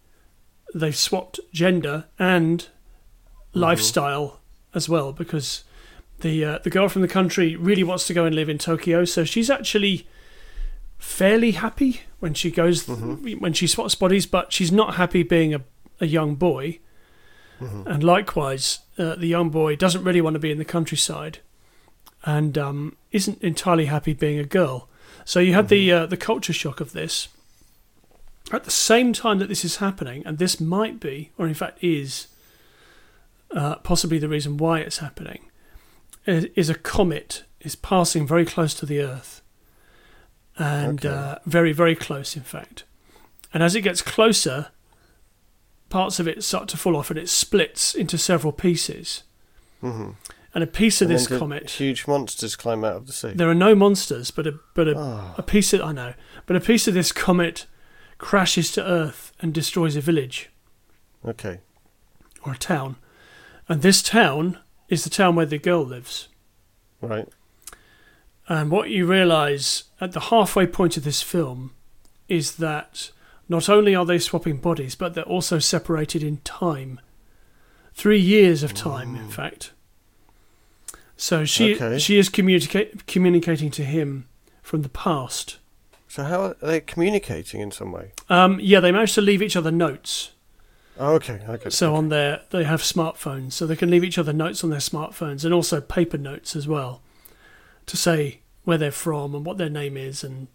they've 0.73 0.95
swapped 0.95 1.39
gender 1.51 2.05
and 2.17 2.67
lifestyle 3.53 4.39
as 4.73 4.87
well, 4.87 5.11
because 5.11 5.63
the 6.21 6.45
uh, 6.45 6.59
the 6.63 6.69
girl 6.69 6.87
from 6.87 7.01
the 7.01 7.07
country 7.07 7.55
really 7.55 7.83
wants 7.83 8.07
to 8.07 8.13
go 8.13 8.25
and 8.25 8.35
live 8.35 8.49
in 8.49 8.57
Tokyo, 8.57 9.05
so 9.05 9.23
she's 9.23 9.49
actually 9.49 10.07
fairly 10.97 11.51
happy 11.51 12.01
when 12.21 12.33
she 12.33 12.49
goes 12.51 12.87
when 12.87 13.51
she 13.51 13.67
swaps 13.67 13.95
bodies, 13.95 14.25
but 14.25 14.53
she's 14.53 14.71
not 14.71 14.95
happy 14.95 15.23
being 15.23 15.53
a, 15.53 15.61
a 15.99 16.05
young 16.05 16.35
boy. 16.35 16.79
And 17.85 18.03
likewise, 18.03 18.79
uh, 18.97 19.13
the 19.15 19.27
young 19.27 19.49
boy 19.49 19.75
doesn't 19.75 20.03
really 20.03 20.21
want 20.21 20.33
to 20.33 20.39
be 20.39 20.49
in 20.49 20.57
the 20.57 20.65
countryside, 20.65 21.39
and 22.25 22.57
um, 22.57 22.97
isn't 23.11 23.41
entirely 23.43 23.85
happy 23.85 24.13
being 24.13 24.39
a 24.39 24.45
girl. 24.45 24.89
So 25.25 25.39
you 25.39 25.53
had 25.53 25.67
the 25.67 25.91
uh, 25.91 26.05
the 26.07 26.17
culture 26.17 26.53
shock 26.53 26.79
of 26.79 26.93
this. 26.93 27.27
At 28.51 28.63
the 28.63 28.71
same 28.71 29.13
time 29.13 29.37
that 29.39 29.47
this 29.47 29.63
is 29.63 29.77
happening, 29.77 30.23
and 30.25 30.37
this 30.37 30.59
might 30.59 30.99
be, 30.99 31.31
or 31.37 31.47
in 31.47 31.53
fact 31.53 31.83
is, 31.83 32.27
uh, 33.51 33.75
possibly 33.75 34.17
the 34.17 34.27
reason 34.27 34.57
why 34.57 34.79
it's 34.79 34.97
happening, 34.97 35.49
is, 36.25 36.45
is 36.55 36.69
a 36.69 36.75
comet 36.75 37.43
is 37.59 37.75
passing 37.75 38.27
very 38.27 38.45
close 38.45 38.73
to 38.73 38.85
the 38.85 38.99
Earth, 39.01 39.41
and 40.61 41.05
Okay. 41.05 41.15
uh, 41.15 41.35
very 41.45 41.73
very 41.73 41.95
close, 41.95 42.35
in 42.37 42.43
fact. 42.43 42.83
And 43.53 43.61
as 43.63 43.75
it 43.75 43.81
gets 43.81 44.01
closer, 44.01 44.67
parts 45.89 46.19
of 46.19 46.27
it 46.27 46.43
start 46.43 46.69
to 46.69 46.77
fall 46.77 46.95
off, 46.95 47.09
and 47.09 47.19
it 47.19 47.29
splits 47.29 47.93
into 47.93 48.17
several 48.17 48.53
pieces. 48.53 49.23
hmm 49.81 50.11
And 50.53 50.63
a 50.63 50.67
piece 50.67 51.01
of 51.01 51.09
And 51.09 51.17
this 51.17 51.27
comet, 51.27 51.69
Huge 51.71 52.07
monsters 52.07 52.55
climb 52.55 52.83
out 52.83 52.95
of 52.97 53.07
the 53.07 53.13
sea. 53.13 53.31
there 53.33 53.49
are 53.49 53.55
no 53.55 53.73
monsters, 53.75 54.31
but 54.31 54.45
a 54.47 54.53
but 54.73 54.87
a, 54.87 54.97
Ah. 54.97 55.35
a 55.37 55.43
piece 55.43 55.73
of 55.73 55.81
I 55.81 55.91
know, 55.93 56.13
but 56.45 56.55
a 56.55 56.59
piece 56.61 56.87
of 56.87 56.93
this 56.93 57.11
comet 57.11 57.65
crashes 58.17 58.71
to 58.73 58.83
Earth 58.83 59.31
and 59.41 59.53
destroys 59.53 59.95
a 59.95 60.01
village 60.01 60.49
Okay. 61.25 61.59
or 62.45 62.53
a 62.53 62.57
town, 62.57 62.95
and 63.69 63.81
this 63.81 64.01
town 64.03 64.59
is 64.89 65.03
the 65.03 65.09
town 65.09 65.35
where 65.35 65.45
the 65.45 65.57
girl 65.57 65.85
lives. 65.85 66.27
Right. 67.01 67.27
And 68.51 68.69
what 68.69 68.89
you 68.89 69.05
realise 69.05 69.85
at 70.01 70.11
the 70.11 70.19
halfway 70.19 70.67
point 70.67 70.97
of 70.97 71.05
this 71.05 71.21
film 71.21 71.71
is 72.27 72.57
that 72.57 73.09
not 73.47 73.69
only 73.69 73.95
are 73.95 74.05
they 74.05 74.19
swapping 74.19 74.57
bodies, 74.57 74.93
but 74.93 75.13
they're 75.13 75.23
also 75.23 75.57
separated 75.57 76.21
in 76.21 76.39
time. 76.39 76.99
Three 77.93 78.19
years 78.19 78.61
of 78.61 78.73
time, 78.73 79.15
in 79.15 79.29
fact. 79.29 79.71
So 81.15 81.45
she 81.45 81.75
Okay. 81.75 81.97
she 81.97 82.17
is 82.17 82.27
communicate, 82.27 83.07
communicating 83.07 83.71
to 83.71 83.85
him 83.85 84.25
from 84.61 84.81
the 84.81 84.89
past. 84.89 85.57
So 86.09 86.25
how 86.25 86.41
are 86.41 86.55
they 86.61 86.81
communicating 86.81 87.61
in 87.61 87.71
some 87.71 87.93
way? 87.93 88.11
Um, 88.27 88.59
yeah, 88.61 88.81
they 88.81 88.91
managed 88.91 89.15
to 89.15 89.21
leave 89.21 89.41
each 89.41 89.55
other 89.55 89.71
notes. 89.71 90.31
Oh, 90.99 91.13
okay. 91.13 91.39
Okay. 91.47 91.69
So 91.69 91.95
on 91.95 92.09
their 92.09 92.41
they 92.49 92.65
have 92.65 92.81
smartphones, 92.81 93.53
so 93.53 93.65
they 93.65 93.77
can 93.77 93.89
leave 93.89 94.03
each 94.03 94.17
other 94.17 94.33
notes 94.33 94.61
on 94.61 94.71
their 94.71 94.79
smartphones, 94.79 95.45
and 95.45 95.53
also 95.53 95.79
paper 95.79 96.17
notes 96.17 96.53
as 96.53 96.67
well, 96.67 97.01
to 97.85 97.95
say 97.95 98.40
where 98.63 98.77
they're 98.77 98.91
from 98.91 99.33
and 99.35 99.45
what 99.45 99.57
their 99.57 99.69
name 99.69 99.97
is 99.97 100.23
and 100.23 100.47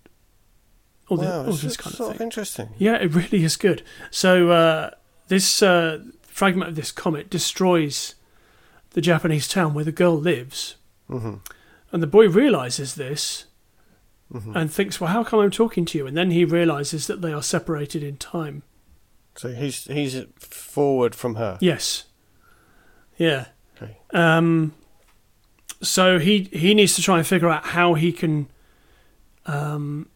all, 1.08 1.16
the, 1.16 1.46
all 1.46 1.52
this 1.52 1.76
kind 1.76 1.94
of 1.94 1.98
thing. 2.06 2.14
of 2.16 2.20
interesting. 2.20 2.68
Yeah, 2.78 2.96
it 2.96 3.14
really 3.14 3.44
is 3.44 3.56
good. 3.56 3.82
So 4.10 4.50
uh, 4.50 4.90
this 5.28 5.62
uh, 5.62 6.02
fragment 6.22 6.68
of 6.70 6.76
this 6.76 6.92
comet 6.92 7.30
destroys 7.30 8.14
the 8.90 9.00
Japanese 9.00 9.46
town 9.48 9.74
where 9.74 9.84
the 9.84 9.92
girl 9.92 10.16
lives, 10.18 10.76
hmm 11.08 11.34
and 11.92 12.02
the 12.02 12.06
boy 12.08 12.28
realizes 12.28 12.96
this 12.96 13.44
hmm 14.32 14.56
and 14.56 14.72
thinks, 14.72 15.00
"Well, 15.00 15.10
how 15.10 15.22
come 15.22 15.38
I'm 15.40 15.50
talking 15.52 15.84
to 15.86 15.98
you?" 15.98 16.06
And 16.06 16.16
then 16.16 16.30
he 16.32 16.44
realizes 16.44 17.06
that 17.06 17.22
they 17.22 17.32
are 17.32 17.42
separated 17.42 18.02
in 18.02 18.16
time. 18.16 18.62
So 19.36 19.50
he's 19.52 19.84
he's 19.84 20.20
forward 20.38 21.14
from 21.14 21.36
her. 21.36 21.58
Yes. 21.60 22.04
Yeah. 23.18 23.46
Okay. 23.80 23.98
Um, 24.12 24.74
so 25.82 26.18
he 26.18 26.48
he 26.52 26.74
needs 26.74 26.94
to 26.96 27.02
try 27.02 27.18
and 27.18 27.26
figure 27.26 27.48
out 27.48 27.66
how 27.66 27.94
he 27.94 28.12
can 28.12 28.48
um, 29.46 30.08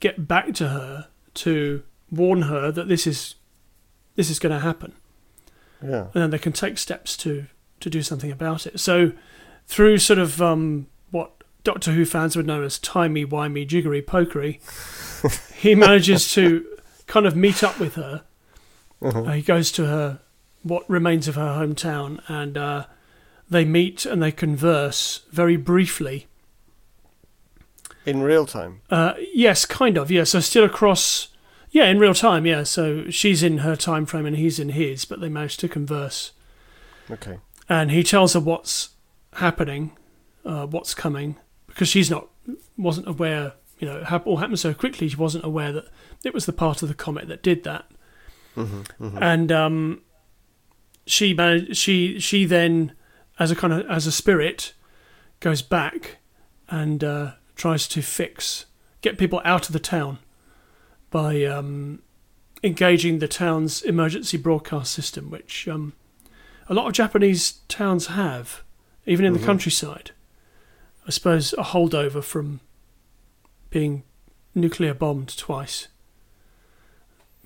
get 0.00 0.26
back 0.28 0.52
to 0.54 0.68
her 0.68 1.08
to 1.34 1.82
warn 2.10 2.42
her 2.42 2.70
that 2.70 2.88
this 2.88 3.06
is 3.06 3.34
this 4.16 4.28
is 4.30 4.38
going 4.38 4.52
to 4.52 4.58
happen, 4.60 4.92
Yeah. 5.82 6.04
and 6.12 6.22
then 6.22 6.30
they 6.30 6.38
can 6.38 6.52
take 6.52 6.78
steps 6.78 7.16
to 7.18 7.46
to 7.80 7.90
do 7.90 8.02
something 8.02 8.30
about 8.30 8.66
it. 8.66 8.78
So 8.78 9.12
through 9.66 9.98
sort 9.98 10.18
of 10.18 10.40
um, 10.42 10.86
what 11.10 11.32
Doctor 11.64 11.92
Who 11.92 12.04
fans 12.04 12.36
would 12.36 12.46
know 12.46 12.62
as 12.62 12.78
timey 12.78 13.24
wimey 13.24 13.66
jiggery 13.66 14.02
pokery, 14.02 14.60
he 15.60 15.74
manages 15.74 16.30
to 16.32 16.66
kind 17.06 17.26
of 17.26 17.34
meet 17.36 17.62
up 17.62 17.78
with 17.80 17.94
her. 17.94 18.22
Uh-huh. 19.00 19.22
Uh, 19.24 19.32
he 19.32 19.42
goes 19.42 19.72
to 19.72 19.86
her, 19.86 20.20
what 20.62 20.88
remains 20.88 21.26
of 21.26 21.34
her 21.34 21.48
hometown, 21.58 22.20
and 22.28 22.56
uh, 22.56 22.86
they 23.52 23.64
meet 23.64 24.04
and 24.06 24.22
they 24.22 24.32
converse 24.32 25.22
very 25.30 25.56
briefly. 25.56 26.26
In 28.04 28.20
real 28.22 28.46
time. 28.46 28.80
Uh, 28.90 29.14
yes, 29.32 29.64
kind 29.64 29.96
of. 29.96 30.10
Yeah, 30.10 30.24
so 30.24 30.40
still 30.40 30.64
across. 30.64 31.28
Yeah, 31.70 31.84
in 31.84 31.98
real 31.98 32.14
time. 32.14 32.44
Yeah, 32.46 32.64
so 32.64 33.08
she's 33.10 33.42
in 33.42 33.58
her 33.58 33.76
time 33.76 34.06
frame 34.06 34.26
and 34.26 34.36
he's 34.36 34.58
in 34.58 34.70
his, 34.70 35.04
but 35.04 35.20
they 35.20 35.28
manage 35.28 35.56
to 35.58 35.68
converse. 35.68 36.32
Okay. 37.10 37.38
And 37.68 37.90
he 37.90 38.02
tells 38.02 38.34
her 38.34 38.40
what's 38.40 38.90
happening, 39.34 39.96
uh, 40.44 40.66
what's 40.66 40.94
coming, 40.94 41.36
because 41.66 41.88
she's 41.88 42.10
not 42.10 42.28
wasn't 42.76 43.08
aware. 43.08 43.54
You 43.78 43.88
know, 43.88 43.98
it 43.98 44.26
all 44.26 44.36
happened 44.36 44.58
so 44.58 44.74
quickly. 44.74 45.08
She 45.08 45.16
wasn't 45.16 45.44
aware 45.44 45.72
that 45.72 45.88
it 46.24 46.34
was 46.34 46.46
the 46.46 46.52
part 46.52 46.82
of 46.82 46.88
the 46.88 46.94
comet 46.94 47.28
that 47.28 47.42
did 47.42 47.64
that. 47.64 47.90
Mm-hmm, 48.56 49.18
And 49.20 49.50
um, 49.50 50.02
she 51.06 51.32
managed. 51.34 51.76
She 51.76 52.20
she 52.20 52.44
then, 52.44 52.92
as 53.38 53.50
a 53.50 53.56
kind 53.56 53.72
of 53.72 53.86
as 53.90 54.06
a 54.06 54.12
spirit, 54.12 54.72
goes 55.40 55.62
back 55.62 56.18
and 56.68 57.02
uh, 57.04 57.32
tries 57.56 57.86
to 57.88 58.02
fix, 58.02 58.66
get 59.00 59.18
people 59.18 59.40
out 59.44 59.66
of 59.68 59.72
the 59.72 59.80
town 59.80 60.18
by 61.10 61.44
um, 61.44 62.00
engaging 62.62 63.18
the 63.18 63.28
town's 63.28 63.82
emergency 63.82 64.36
broadcast 64.36 64.92
system, 64.92 65.30
which 65.30 65.68
um, 65.68 65.92
a 66.68 66.74
lot 66.74 66.86
of 66.86 66.92
Japanese 66.92 67.58
towns 67.68 68.06
have, 68.06 68.62
even 69.06 69.24
in 69.24 69.32
the 69.32 69.38
Mhm. 69.38 69.44
countryside. 69.44 70.12
I 71.06 71.10
suppose 71.10 71.52
a 71.54 71.64
holdover 71.64 72.22
from 72.22 72.60
being 73.70 74.04
nuclear 74.54 74.94
bombed 74.94 75.36
twice 75.36 75.88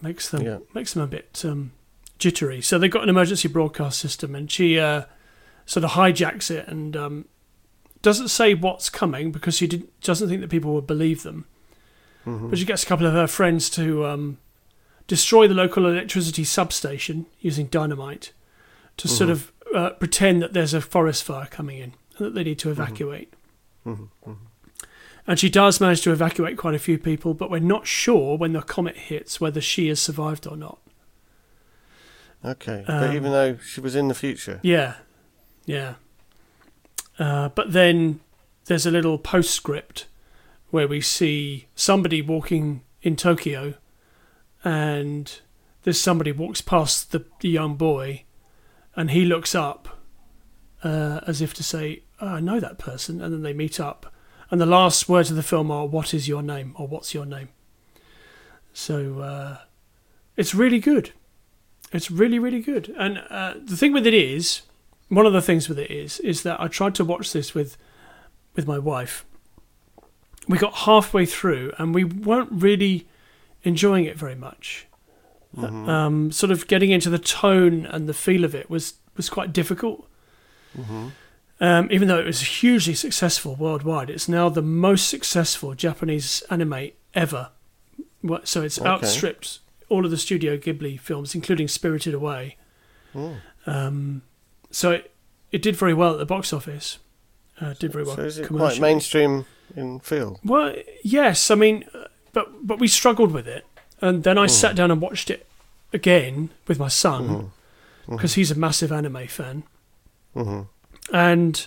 makes 0.02 0.28
them 0.28 0.42
Yeah. 0.42 0.58
makes 0.74 0.92
them 0.94 1.02
a 1.02 1.06
bit 1.06 1.42
um, 1.44 1.72
jittery. 2.18 2.60
So 2.60 2.78
they've 2.78 2.90
got 2.90 3.02
an 3.02 3.08
emergency 3.08 3.48
broadcast 3.48 3.98
system, 3.98 4.34
and 4.34 4.50
she 4.50 4.78
uh, 4.78 5.04
sort 5.66 5.84
of 5.84 5.90
hijacks 5.90 6.50
it 6.50 6.66
and 6.68 6.96
um, 6.96 7.24
doesn't 8.02 8.28
say 8.28 8.54
what's 8.54 8.88
coming 8.88 9.30
because 9.32 9.56
she 9.56 9.66
did, 9.66 9.88
doesn't 10.00 10.28
think 10.28 10.40
that 10.40 10.50
people 10.50 10.72
would 10.74 10.86
believe 10.86 11.22
them. 11.22 11.44
Mm-hmm. 12.24 12.48
But 12.50 12.58
she 12.58 12.64
gets 12.64 12.82
a 12.82 12.86
couple 12.86 13.06
of 13.06 13.12
her 13.12 13.26
friends 13.26 13.68
to 13.70 14.06
um, 14.06 14.38
destroy 15.06 15.46
the 15.48 15.54
local 15.54 15.86
electricity 15.86 16.44
substation 16.44 17.26
using 17.40 17.66
dynamite 17.66 18.32
to 18.96 19.08
sort 19.08 19.28
Mhm. 19.28 19.32
of 19.32 19.52
uh, 19.74 19.90
pretend 19.90 20.40
that 20.42 20.52
there's 20.52 20.72
a 20.72 20.80
forest 20.80 21.24
fire 21.24 21.46
coming 21.50 21.78
in 21.78 21.92
and 22.16 22.26
that 22.26 22.34
they 22.34 22.44
need 22.44 22.58
to 22.60 22.70
evacuate. 22.70 23.32
Mm-hmm. 23.84 24.32
And 25.28 25.38
she 25.40 25.50
does 25.50 25.80
manage 25.80 26.02
to 26.02 26.12
evacuate 26.12 26.56
quite 26.56 26.74
a 26.74 26.78
few 26.78 26.98
people, 26.98 27.34
but 27.34 27.50
we're 27.50 27.58
not 27.58 27.86
sure 27.86 28.36
when 28.38 28.52
the 28.52 28.62
comet 28.62 28.96
hits 28.96 29.40
whether 29.40 29.60
she 29.60 29.88
has 29.88 30.00
survived 30.00 30.46
or 30.46 30.56
not. 30.56 30.78
Okay. 32.44 32.84
Um, 32.86 33.00
but 33.00 33.14
even 33.14 33.32
though 33.32 33.56
she 33.58 33.80
was 33.80 33.96
in 33.96 34.08
the 34.08 34.14
future. 34.14 34.60
Yeah, 34.62 34.94
yeah. 35.66 35.94
Uh, 37.18 37.50
but 37.50 37.72
then 37.72 38.20
there's 38.66 38.86
a 38.86 38.90
little 38.90 39.18
postscript 39.18 40.06
where 40.70 40.88
we 40.88 41.00
see 41.00 41.66
somebody 41.74 42.22
walking 42.22 42.82
in 43.02 43.16
Tokyo, 43.16 43.74
and 44.64 45.40
there's 45.82 46.00
somebody 46.00 46.32
walks 46.32 46.60
past 46.60 47.12
the, 47.12 47.24
the 47.40 47.48
young 47.48 47.76
boy, 47.76 48.24
and 48.94 49.10
he 49.10 49.24
looks 49.24 49.54
up 49.54 50.00
uh, 50.82 51.20
as 51.26 51.40
if 51.40 51.54
to 51.54 51.62
say, 51.62 52.02
oh, 52.20 52.26
"I 52.28 52.40
know 52.40 52.60
that 52.60 52.78
person," 52.78 53.20
and 53.20 53.32
then 53.32 53.42
they 53.42 53.52
meet 53.52 53.78
up. 53.78 54.12
And 54.50 54.60
the 54.60 54.66
last 54.66 55.08
words 55.08 55.30
of 55.30 55.36
the 55.36 55.42
film 55.42 55.70
are, 55.70 55.86
"What 55.86 56.14
is 56.14 56.28
your 56.28 56.42
name?" 56.42 56.74
or 56.78 56.86
"What's 56.86 57.14
your 57.14 57.26
name?" 57.26 57.48
So 58.72 59.20
uh, 59.20 59.58
it's 60.36 60.54
really 60.54 60.80
good. 60.80 61.12
It's 61.92 62.10
really, 62.10 62.38
really 62.38 62.60
good. 62.60 62.94
And 62.98 63.22
uh, 63.30 63.54
the 63.62 63.76
thing 63.76 63.92
with 63.92 64.06
it 64.06 64.14
is, 64.14 64.62
one 65.08 65.26
of 65.26 65.32
the 65.32 65.42
things 65.42 65.68
with 65.68 65.78
it 65.78 65.90
is, 65.90 66.20
is 66.20 66.42
that 66.42 66.60
I 66.60 66.68
tried 66.68 66.94
to 66.96 67.04
watch 67.04 67.32
this 67.32 67.54
with, 67.54 67.76
with 68.54 68.66
my 68.66 68.78
wife. 68.78 69.24
We 70.48 70.58
got 70.58 70.74
halfway 70.74 71.26
through 71.26 71.72
and 71.78 71.94
we 71.94 72.04
weren't 72.04 72.50
really 72.52 73.06
enjoying 73.62 74.04
it 74.04 74.16
very 74.16 74.34
much. 74.36 74.86
Mhm. 75.56 75.88
Um, 75.88 76.32
sort 76.32 76.50
of 76.52 76.66
getting 76.66 76.90
into 76.90 77.08
the 77.10 77.18
tone 77.18 77.86
and 77.86 78.08
the 78.08 78.14
feel 78.14 78.44
of 78.44 78.54
it 78.54 78.68
was 78.68 78.94
was 79.16 79.30
quite 79.30 79.52
difficult. 79.52 80.06
Mhm. 80.78 81.12
Um, 81.58 81.88
even 81.90 82.06
though 82.06 82.18
it 82.18 82.26
was 82.26 82.40
hugely 82.60 82.92
successful 82.94 83.54
worldwide, 83.56 84.10
it's 84.10 84.28
now 84.28 84.50
the 84.50 84.60
most 84.60 85.08
successful 85.08 85.72
Japanese 85.74 86.42
anime 86.50 86.90
ever. 87.14 87.48
So 88.44 88.62
it's 88.62 88.78
Okay. 88.78 88.86
outstripped 88.88 89.60
all 89.88 90.04
of 90.04 90.10
the 90.10 90.18
Studio 90.18 90.58
Ghibli 90.58 91.00
films, 91.00 91.34
including 91.34 91.66
Spirited 91.68 92.12
Away. 92.12 92.56
Mm. 93.14 93.36
Um, 93.66 94.22
so 94.76 94.90
it, 94.92 95.10
it 95.50 95.62
did 95.62 95.74
very 95.76 95.94
well 95.94 96.12
at 96.12 96.18
the 96.18 96.26
box 96.26 96.52
office. 96.52 96.98
Uh, 97.60 97.72
did 97.80 97.92
very 97.92 98.04
well 98.04 98.16
So 98.16 98.22
is 98.22 98.38
it 98.38 98.48
quite 98.48 98.78
mainstream 98.80 99.46
in 99.74 100.00
feel? 100.00 100.38
Well, 100.44 100.74
yes. 101.02 101.50
I 101.50 101.54
mean, 101.54 101.84
uh, 101.94 102.08
but 102.32 102.66
but 102.66 102.78
we 102.78 102.88
struggled 102.88 103.32
with 103.32 103.48
it, 103.48 103.64
and 104.02 104.22
then 104.24 104.36
I 104.36 104.46
Mm. 104.46 104.50
sat 104.50 104.76
down 104.76 104.90
and 104.90 105.00
watched 105.00 105.30
it 105.30 105.46
again 105.92 106.50
with 106.68 106.78
my 106.78 106.88
son 106.88 107.52
because 108.08 108.34
he's 108.34 108.50
a 108.50 108.54
massive 108.54 108.92
anime 108.92 109.26
fan. 109.28 109.62
hmm 110.34 110.62
And 111.12 111.66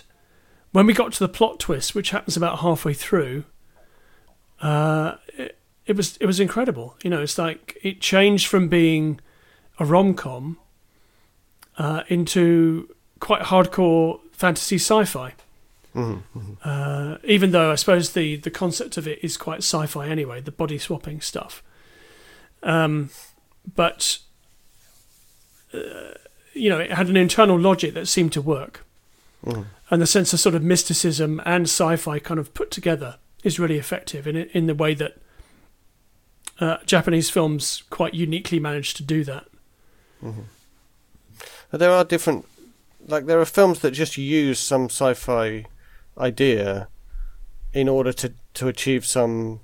when 0.72 0.86
we 0.86 0.92
got 0.94 1.12
to 1.12 1.18
the 1.26 1.28
plot 1.38 1.58
twist, 1.58 1.94
which 1.96 2.10
happens 2.10 2.36
about 2.36 2.60
halfway 2.60 2.94
through, 2.94 3.42
uh, 4.62 5.16
it, 5.36 5.58
it 5.86 5.96
was 5.96 6.16
it 6.20 6.26
was 6.26 6.38
incredible. 6.38 6.94
You 7.02 7.10
know, 7.10 7.20
it's 7.20 7.38
like 7.38 7.76
it 7.82 8.00
changed 8.00 8.46
from 8.46 8.68
being 8.68 9.18
a 9.80 9.84
rom 9.84 10.14
com 10.14 10.58
uh, 11.78 12.02
into 12.08 12.94
quite 13.20 13.42
hardcore 13.42 14.20
fantasy 14.32 14.76
sci-fi. 14.76 15.34
hmm 15.92 16.18
Uh, 16.64 17.16
even 17.24 17.50
though 17.52 17.70
I 17.70 17.76
suppose 17.76 18.12
the 18.12 18.36
the 18.36 18.50
concept 18.50 18.96
of 18.96 19.06
it 19.06 19.18
is 19.22 19.36
quite 19.36 19.58
sci-fi 19.58 20.08
anyway, 20.08 20.40
the 20.40 20.52
body 20.52 20.78
swapping 20.78 21.20
stuff. 21.20 21.62
Um, 22.62 23.10
but 23.74 24.18
uh, 25.74 26.14
you 26.54 26.68
know, 26.68 26.78
it 26.78 26.92
had 26.92 27.08
an 27.08 27.16
internal 27.16 27.58
logic 27.58 27.94
that 27.94 28.06
seemed 28.08 28.32
to 28.32 28.42
work 28.42 28.84
hmm 29.44 29.62
and 29.92 30.00
the 30.00 30.06
sense 30.06 30.32
of 30.32 30.38
sort 30.38 30.54
of 30.54 30.62
mysticism 30.62 31.40
and 31.44 31.64
sci-fi 31.64 32.20
kind 32.20 32.38
of 32.38 32.54
put 32.54 32.70
together 32.70 33.16
is 33.42 33.58
really 33.58 33.76
effective 33.76 34.26
in 34.28 34.36
in 34.36 34.66
the 34.66 34.74
way 34.74 34.94
that 34.94 35.16
uh, 36.60 36.76
Japanese 36.86 37.30
films 37.30 37.82
quite 37.90 38.14
uniquely 38.14 38.60
manage 38.60 38.94
to 38.94 39.02
do 39.02 39.24
that. 39.24 39.46
But 41.70 41.80
there 41.80 41.90
are 41.90 42.04
different, 42.04 42.44
like 43.10 43.26
there 43.26 43.40
are 43.40 43.46
films 43.46 43.80
that 43.80 43.90
just 43.90 44.16
use 44.16 44.58
some 44.58 44.84
sci-fi 44.84 45.66
idea 46.18 46.88
in 47.72 47.88
order 47.88 48.12
to 48.12 48.32
to 48.54 48.68
achieve 48.68 49.06
some 49.06 49.60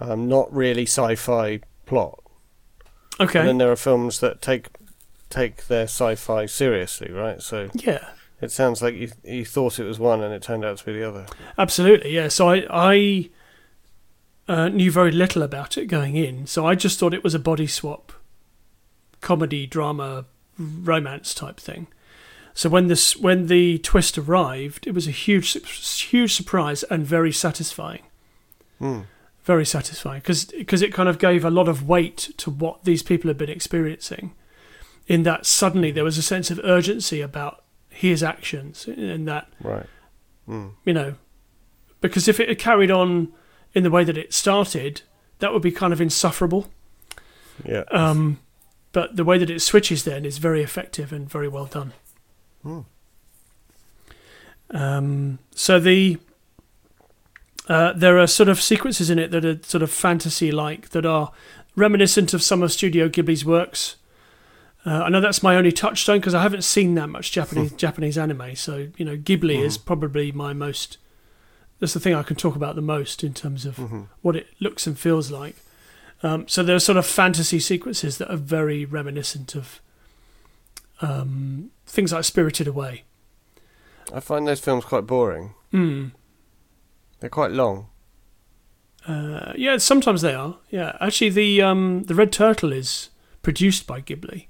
um, 0.00 0.28
not 0.28 0.52
really 0.52 0.82
sci-fi 0.82 1.60
plot. 1.86 2.20
Okay. 3.20 3.40
And 3.40 3.48
then 3.48 3.58
there 3.58 3.70
are 3.70 3.76
films 3.76 4.20
that 4.20 4.42
take 4.42 4.68
take 5.30 5.66
their 5.66 5.84
sci-fi 5.84 6.46
seriously, 6.46 7.10
right? 7.12 7.40
So 7.40 7.70
yeah, 7.74 8.10
it 8.40 8.50
sounds 8.50 8.82
like 8.82 8.94
you 8.94 9.10
you 9.22 9.44
thought 9.44 9.78
it 9.78 9.84
was 9.84 9.98
one 9.98 10.22
and 10.22 10.34
it 10.34 10.42
turned 10.42 10.64
out 10.64 10.78
to 10.78 10.84
be 10.84 10.92
the 10.92 11.08
other. 11.08 11.26
absolutely. 11.58 12.14
Yeah. 12.14 12.28
So 12.28 12.48
I 12.48 12.66
I 12.70 13.30
uh, 14.48 14.68
knew 14.68 14.90
very 14.90 15.12
little 15.12 15.42
about 15.42 15.78
it 15.78 15.86
going 15.86 16.16
in, 16.16 16.46
so 16.46 16.66
I 16.66 16.74
just 16.74 16.98
thought 16.98 17.14
it 17.14 17.24
was 17.24 17.34
a 17.34 17.38
body 17.38 17.66
swap, 17.66 18.12
comedy, 19.20 19.66
drama, 19.66 20.26
romance 20.58 21.34
type 21.34 21.58
thing. 21.58 21.86
So 22.54 22.68
when 22.68 22.86
this 22.86 23.16
when 23.16 23.48
the 23.48 23.78
twist 23.78 24.16
arrived, 24.16 24.86
it 24.86 24.94
was 24.94 25.08
a 25.08 25.10
huge 25.10 25.52
huge 26.00 26.34
surprise 26.34 26.84
and 26.84 27.04
very 27.04 27.32
satisfying. 27.32 28.02
Hmm. 28.78 29.00
very 29.44 29.64
satisfying 29.66 30.20
because 30.20 30.46
because 30.46 30.82
it 30.82 30.92
kind 30.92 31.08
of 31.08 31.18
gave 31.18 31.44
a 31.44 31.50
lot 31.50 31.68
of 31.68 31.86
weight 31.86 32.30
to 32.38 32.50
what 32.50 32.84
these 32.84 33.02
people 33.02 33.28
had 33.28 33.38
been 33.38 33.50
experiencing. 33.50 34.32
In 35.06 35.22
that 35.24 35.46
suddenly 35.46 35.90
there 35.90 36.04
was 36.04 36.16
a 36.16 36.22
sense 36.22 36.50
of 36.50 36.58
urgency 36.64 37.20
about 37.20 37.62
his 37.90 38.22
actions, 38.22 38.88
in 38.88 39.26
that 39.26 39.48
Right. 39.60 39.86
Hmm. 40.46 40.68
you 40.84 40.92
know, 40.92 41.14
because 42.00 42.28
if 42.28 42.40
it 42.40 42.48
had 42.48 42.58
carried 42.58 42.90
on 42.90 43.32
in 43.74 43.82
the 43.82 43.90
way 43.90 44.04
that 44.04 44.16
it 44.18 44.32
started, 44.32 45.02
that 45.38 45.52
would 45.52 45.62
be 45.62 45.72
kind 45.72 45.92
of 45.92 46.00
insufferable. 46.00 46.70
Yeah. 47.64 47.84
Um, 47.90 48.38
but 48.92 49.16
the 49.16 49.24
way 49.24 49.38
that 49.38 49.50
it 49.50 49.60
switches 49.60 50.04
then 50.04 50.24
is 50.24 50.38
very 50.38 50.62
effective 50.62 51.12
and 51.12 51.28
very 51.28 51.48
well 51.48 51.66
done. 51.66 51.92
Hmm. 52.64 52.80
Um, 54.70 55.38
so 55.54 55.78
the 55.78 56.18
uh, 57.68 57.92
there 57.92 58.18
are 58.18 58.26
sort 58.26 58.48
of 58.48 58.60
sequences 58.60 59.08
in 59.08 59.18
it 59.18 59.30
that 59.30 59.44
are 59.44 59.58
sort 59.62 59.82
of 59.82 59.90
fantasy-like 59.90 60.90
that 60.90 61.06
are 61.06 61.32
reminiscent 61.76 62.34
of 62.34 62.42
some 62.42 62.62
of 62.62 62.72
Studio 62.72 63.08
Ghibli's 63.08 63.44
works. 63.44 63.96
Uh, 64.84 65.04
I 65.04 65.08
know 65.08 65.20
that's 65.20 65.42
my 65.42 65.56
only 65.56 65.72
touchstone 65.72 66.20
because 66.20 66.34
I 66.34 66.42
haven't 66.42 66.62
seen 66.62 66.94
that 66.96 67.08
much 67.08 67.32
Japanese 67.32 67.72
Japanese 67.72 68.18
anime. 68.18 68.54
So 68.56 68.88
you 68.96 69.04
know, 69.04 69.16
Ghibli 69.16 69.60
is 69.60 69.78
probably 69.78 70.32
my 70.32 70.52
most. 70.52 70.98
That's 71.80 71.94
the 71.94 72.00
thing 72.00 72.14
I 72.14 72.22
can 72.22 72.36
talk 72.36 72.54
about 72.56 72.74
the 72.74 72.82
most 72.82 73.24
in 73.24 73.32
terms 73.34 73.64
of 73.64 73.76
hmm 73.76 74.02
what 74.20 74.36
it 74.36 74.48
looks 74.60 74.86
and 74.86 74.98
feels 74.98 75.30
like. 75.30 75.56
Um, 76.22 76.48
so 76.48 76.62
there 76.62 76.76
are 76.76 76.80
sort 76.80 76.96
of 76.96 77.06
fantasy 77.06 77.60
sequences 77.60 78.18
that 78.18 78.30
are 78.30 78.36
very 78.36 78.84
reminiscent 78.84 79.54
of 79.54 79.80
um, 81.02 81.70
things 81.86 82.12
like 82.12 82.24
Spirited 82.24 82.66
Away. 82.66 83.04
I 84.12 84.20
find 84.20 84.46
those 84.46 84.60
films 84.60 84.84
quite 84.84 85.06
boring. 85.06 85.54
Mm. 85.72 86.12
They're 87.20 87.30
quite 87.30 87.50
long. 87.52 87.88
Uh, 89.06 89.52
yeah, 89.56 89.76
sometimes 89.78 90.22
they 90.22 90.34
are. 90.34 90.56
Yeah, 90.70 90.96
actually, 91.00 91.30
the 91.30 91.60
um, 91.62 92.04
the 92.04 92.14
Red 92.14 92.32
Turtle 92.32 92.72
is 92.72 93.10
produced 93.42 93.86
by 93.86 94.00
Ghibli. 94.00 94.46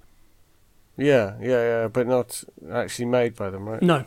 Yeah, 0.96 1.34
yeah, 1.40 1.48
yeah, 1.82 1.88
but 1.88 2.06
not 2.06 2.44
actually 2.70 3.06
made 3.06 3.34
by 3.34 3.50
them, 3.50 3.68
right? 3.68 3.82
No, 3.82 4.04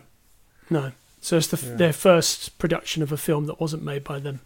no. 0.70 0.94
So 1.20 1.36
it's 1.36 1.48
the, 1.48 1.58
Yeah. 1.66 1.76
their 1.76 1.94
first 1.94 2.58
production 2.60 3.04
of 3.04 3.12
a 3.12 3.18
film 3.18 3.46
that 3.48 3.60
wasn't 3.60 3.84
made 3.84 4.06
by 4.06 4.20
them. 4.20 4.40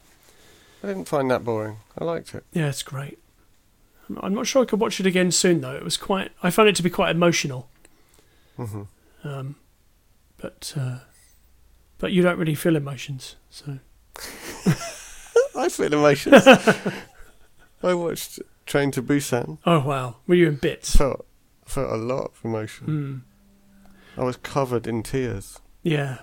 I 0.84 0.88
didn't 0.88 1.08
find 1.08 1.30
that 1.30 1.44
boring. 1.44 1.78
I 1.96 2.04
liked 2.04 2.34
it. 2.34 2.44
Yeah, 2.54 2.70
it's 2.70 2.82
great. 2.82 3.20
I'm- 4.10 4.20
I'm 4.24 4.34
not 4.34 4.48
sure 4.48 4.64
I 4.64 4.66
could 4.66 4.80
watch 4.80 5.00
it 5.00 5.06
again 5.06 5.30
soon 5.32 5.62
though. 5.62 5.76
It 5.76 5.84
was 5.84 5.98
quite. 5.98 6.32
I 6.42 6.50
found 6.50 6.70
it 6.70 6.76
to 6.78 6.84
be 6.84 6.90
quite 6.90 7.12
emotional. 7.16 7.70
Hmm 8.66 8.84
Um, 9.24 9.56
but 10.38 10.74
uh, 10.78 11.00
but 11.98 12.12
you 12.12 12.22
don't 12.22 12.38
really 12.38 12.56
feel 12.56 12.76
emotions, 12.76 13.36
so 13.50 13.80
I 15.56 15.70
feel 15.70 15.94
emotions. 15.94 16.46
I 17.84 17.94
watched 17.94 18.40
Train 18.66 18.92
to 18.92 19.02
Busan. 19.04 19.58
oh 19.66 19.80
wow, 19.80 20.18
were 20.28 20.36
you 20.36 20.48
in 20.48 20.56
bits? 20.56 20.96
Felt 20.96 21.26
felt 21.66 21.92
a 21.92 21.96
lot 21.98 22.32
of 22.34 22.40
emotion. 22.44 22.88
Mm, 24.16 24.22
I 24.22 24.24
was 24.26 24.38
covered 24.38 24.88
in 24.88 25.04
tears. 25.04 25.60
yeah. 25.84 26.20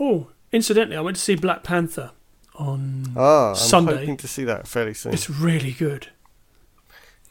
Oh, 0.00 0.28
incidentally, 0.50 0.96
I 0.96 1.00
went 1.00 1.16
to 1.16 1.22
see 1.22 1.36
Black 1.36 1.62
Panther 1.62 2.12
on. 2.56 3.12
Ah, 3.16 3.50
I'm 3.50 3.54
Sunday. 3.56 3.96
hoping 3.98 4.16
to 4.18 4.26
see 4.28 4.44
that 4.44 4.66
fairly 4.66 4.94
soon. 4.94 5.12
It's 5.12 5.28
really 5.30 5.72
good. 5.72 6.08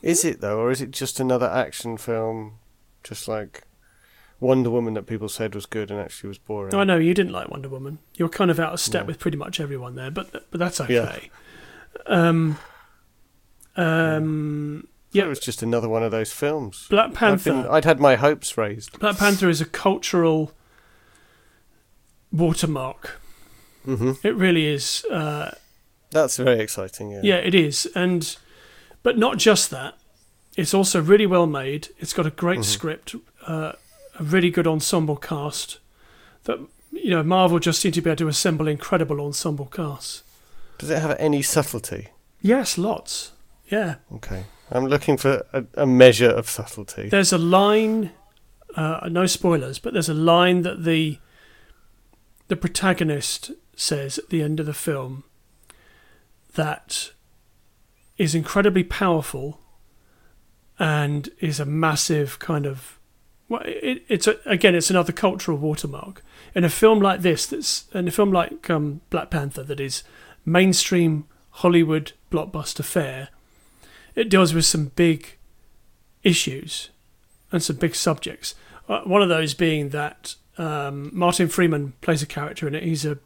Is 0.02 0.24
it 0.26 0.42
though, 0.42 0.60
or 0.60 0.72
is 0.72 0.82
it 0.82 0.92
just 0.92 1.20
another 1.20 1.48
action 1.50 1.98
film, 1.98 2.60
just 3.04 3.28
like 3.28 3.64
Wonder 4.40 4.70
Woman 4.70 4.94
that 4.96 5.04
people 5.08 5.30
said 5.30 5.54
was 5.56 5.66
good 5.66 5.92
and 5.92 6.00
actually 6.00 6.30
was 6.30 6.38
boring? 6.38 6.74
I 6.76 6.84
know 6.84 6.98
you 6.98 7.14
didn't 7.14 7.32
like 7.34 7.50
Wonder 7.50 7.70
Woman. 7.70 8.00
You're 8.16 8.30
kind 8.30 8.50
of 8.52 8.60
out 8.60 8.74
of 8.74 8.80
step 8.80 9.04
No. 9.04 9.08
with 9.08 9.20
pretty 9.20 9.38
much 9.38 9.60
everyone 9.60 9.96
there, 9.96 10.12
but 10.12 10.32
but 10.52 10.60
that's 10.60 10.80
Yeah. 10.80 11.02
okay. 11.02 11.30
Um, 12.08 12.58
um, 13.76 14.88
Yeah, 15.12 15.22
yeah. 15.22 15.26
it 15.26 15.30
was 15.30 15.40
just 15.40 15.62
another 15.62 15.88
one 15.90 16.04
of 16.04 16.12
those 16.12 16.32
films. 16.32 16.88
Black 16.90 17.14
Panther. 17.14 17.52
been, 17.52 17.68
I'd 17.68 17.86
had 17.86 18.00
my 18.00 18.16
hopes 18.16 18.58
raised. 18.58 19.00
Black 19.00 19.18
Panther 19.18 19.50
is 19.50 19.62
a 19.62 19.66
cultural 19.66 20.52
watermark. 22.32 23.20
hmm 23.86 24.14
It 24.24 24.36
really 24.36 24.66
is. 24.68 25.04
Uh, 25.06 25.56
That's 26.12 26.38
very 26.38 26.60
exciting. 26.60 27.12
Yeah. 27.12 27.22
yeah, 27.24 27.36
it 27.38 27.56
is, 27.56 27.88
and 27.96 28.36
but 29.04 29.18
not 29.18 29.38
just 29.38 29.70
that. 29.72 29.96
It's 30.62 30.74
also 30.74 31.02
really 31.02 31.26
well 31.26 31.48
made. 31.48 31.90
It's 32.00 32.14
got 32.14 32.26
a 32.28 32.32
great 32.32 32.60
Mhm. 32.60 32.66
script, 32.66 33.16
uh, 33.48 33.74
a 34.20 34.24
really 34.24 34.52
good 34.52 34.68
ensemble 34.68 35.16
cast. 35.18 35.80
That 36.44 36.60
you 36.94 37.10
know, 37.10 37.24
Marvel 37.24 37.58
just 37.60 37.80
seem 37.80 37.94
to 37.94 38.02
be 38.02 38.10
able 38.10 38.18
to 38.18 38.28
assemble 38.28 38.68
incredible 38.68 39.22
ensemble 39.22 39.66
casts. 39.68 40.24
Does 40.78 40.90
it 40.90 41.00
have 41.02 41.16
any 41.20 41.42
subtlety? 41.42 42.10
Yes, 42.42 42.78
lots. 42.78 43.32
Yeah, 43.70 43.96
Okay. 44.14 44.44
I'm 44.70 44.86
looking 44.88 45.16
for 45.18 45.46
a, 45.54 45.64
a 45.76 45.86
measure 45.86 46.30
of 46.30 46.50
subtlety. 46.50 47.08
there's 47.10 47.32
a 47.32 47.38
line. 47.38 48.12
Uh, 48.76 49.08
no 49.10 49.26
spoilers, 49.26 49.80
but 49.80 49.94
there's 49.94 50.10
a 50.10 50.14
line 50.14 50.62
that 50.64 50.84
the 50.84 51.18
the 52.50 52.56
protagonist 52.58 53.52
says 53.78 54.18
at 54.18 54.30
the 54.30 54.42
end 54.44 54.60
of 54.60 54.66
the 54.66 54.74
film 54.74 55.24
that 56.56 57.12
is 58.18 58.36
incredibly 58.36 58.84
powerful 58.84 59.61
and 60.82 61.30
is 61.40 61.60
a 61.60 61.66
massive 61.66 62.40
kind 62.40 62.66
of 62.66 62.98
well 63.48 63.62
it, 63.66 64.04
it's 64.08 64.26
a, 64.26 64.38
again 64.48 64.74
it's 64.74 64.90
another 64.90 65.14
cultural 65.14 65.58
watermark. 65.58 66.24
In 66.56 66.64
a 66.64 66.70
film 66.70 67.00
like 67.00 67.22
this 67.22 67.46
that's 67.46 67.86
in 67.94 68.08
a 68.08 68.12
film 68.12 68.32
like 68.32 68.68
um, 68.70 69.02
Black 69.12 69.30
Panther 69.30 69.64
that 69.64 69.80
is 69.80 70.04
mainstream 70.44 71.28
Hollywood 71.52 72.14
blockbuster 72.32 72.84
fare 72.84 73.30
it 74.16 74.28
deals 74.28 74.56
with 74.56 74.66
some 74.66 74.86
big 74.96 75.38
issues 76.24 76.90
and 77.52 77.62
some 77.62 77.76
big 77.76 77.94
subjects. 77.94 78.56
Uh, 78.90 79.02
one 79.02 79.22
of 79.22 79.30
those 79.30 79.54
being 79.54 79.90
that 79.90 80.36
um, 80.58 81.12
Martin 81.14 81.48
Freeman 81.48 81.94
plays 82.02 82.24
a 82.24 82.26
character 82.26 82.68
in 82.68 82.74
it. 82.74 82.84
He's 82.84 83.06
a 83.06 83.20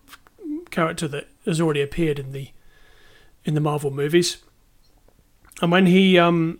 character 0.71 1.07
that 1.07 1.27
has 1.45 1.61
already 1.61 1.81
appeared 1.81 2.19
in 2.19 2.33
the 2.33 2.49
in 3.45 3.53
the 3.53 3.61
Marvel 3.61 3.91
movies. 3.91 4.37
And 5.61 5.71
when 5.71 5.85
he 5.85 6.19
um, 6.19 6.59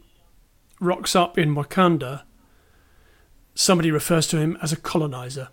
rocks 0.79 1.15
up 1.15 1.37
in 1.37 1.55
Wakanda, 1.55 2.21
somebody 3.53 3.91
refers 3.91 4.27
to 4.27 4.37
him 4.37 4.57
as 4.61 4.71
a 4.71 4.77
colonizer. 4.77 5.49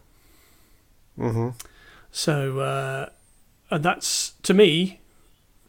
hmm 1.17 1.51
So, 2.11 2.59
uh, 2.61 3.09
and 3.71 3.85
that's 3.85 4.33
to 4.43 4.53
me, 4.55 5.01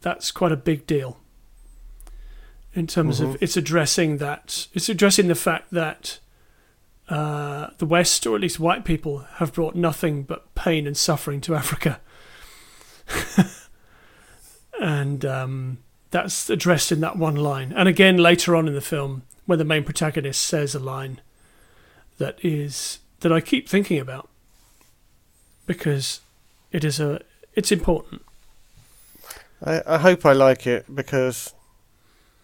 that's 0.00 0.30
quite 0.30 0.52
a 0.52 0.56
big 0.56 0.86
deal. 0.86 1.18
In 2.74 2.86
terms 2.86 3.20
Mhm. 3.20 3.34
of 3.34 3.42
it's 3.42 3.56
addressing 3.56 4.18
that, 4.18 4.66
it's 4.74 4.88
addressing 4.88 5.28
the 5.28 5.34
fact 5.34 5.70
that 5.70 6.18
uh, 7.08 7.68
the 7.78 7.84
West, 7.86 8.26
or 8.26 8.34
at 8.34 8.40
least 8.40 8.58
white 8.58 8.82
people, 8.84 9.18
have 9.34 9.52
brought 9.52 9.74
nothing 9.74 10.22
but 10.22 10.54
pain 10.54 10.86
and 10.86 10.96
suffering 10.96 11.38
to 11.42 11.54
Africa. 11.54 12.00
and 14.80 15.24
um, 15.24 15.78
that's 16.10 16.48
addressed 16.50 16.90
in 16.90 17.00
that 17.00 17.16
one 17.16 17.36
line. 17.36 17.72
And 17.76 17.88
again, 17.88 18.16
later 18.16 18.56
on 18.56 18.66
in 18.66 18.74
the 18.74 18.80
film, 18.80 19.22
when 19.46 19.58
the 19.58 19.64
main 19.64 19.84
protagonist 19.84 20.42
says 20.42 20.74
a 20.74 20.78
line 20.78 21.20
that 22.18 22.38
is 22.42 23.00
that 23.20 23.32
I 23.32 23.40
keep 23.40 23.68
thinking 23.68 23.98
about 23.98 24.28
because 25.66 26.20
it 26.72 26.84
is 26.84 27.00
a 27.00 27.20
it's 27.54 27.72
important. 27.72 28.22
I, 29.64 29.82
I 29.86 29.98
hope 29.98 30.26
I 30.26 30.32
like 30.32 30.66
it 30.66 30.94
because 30.94 31.54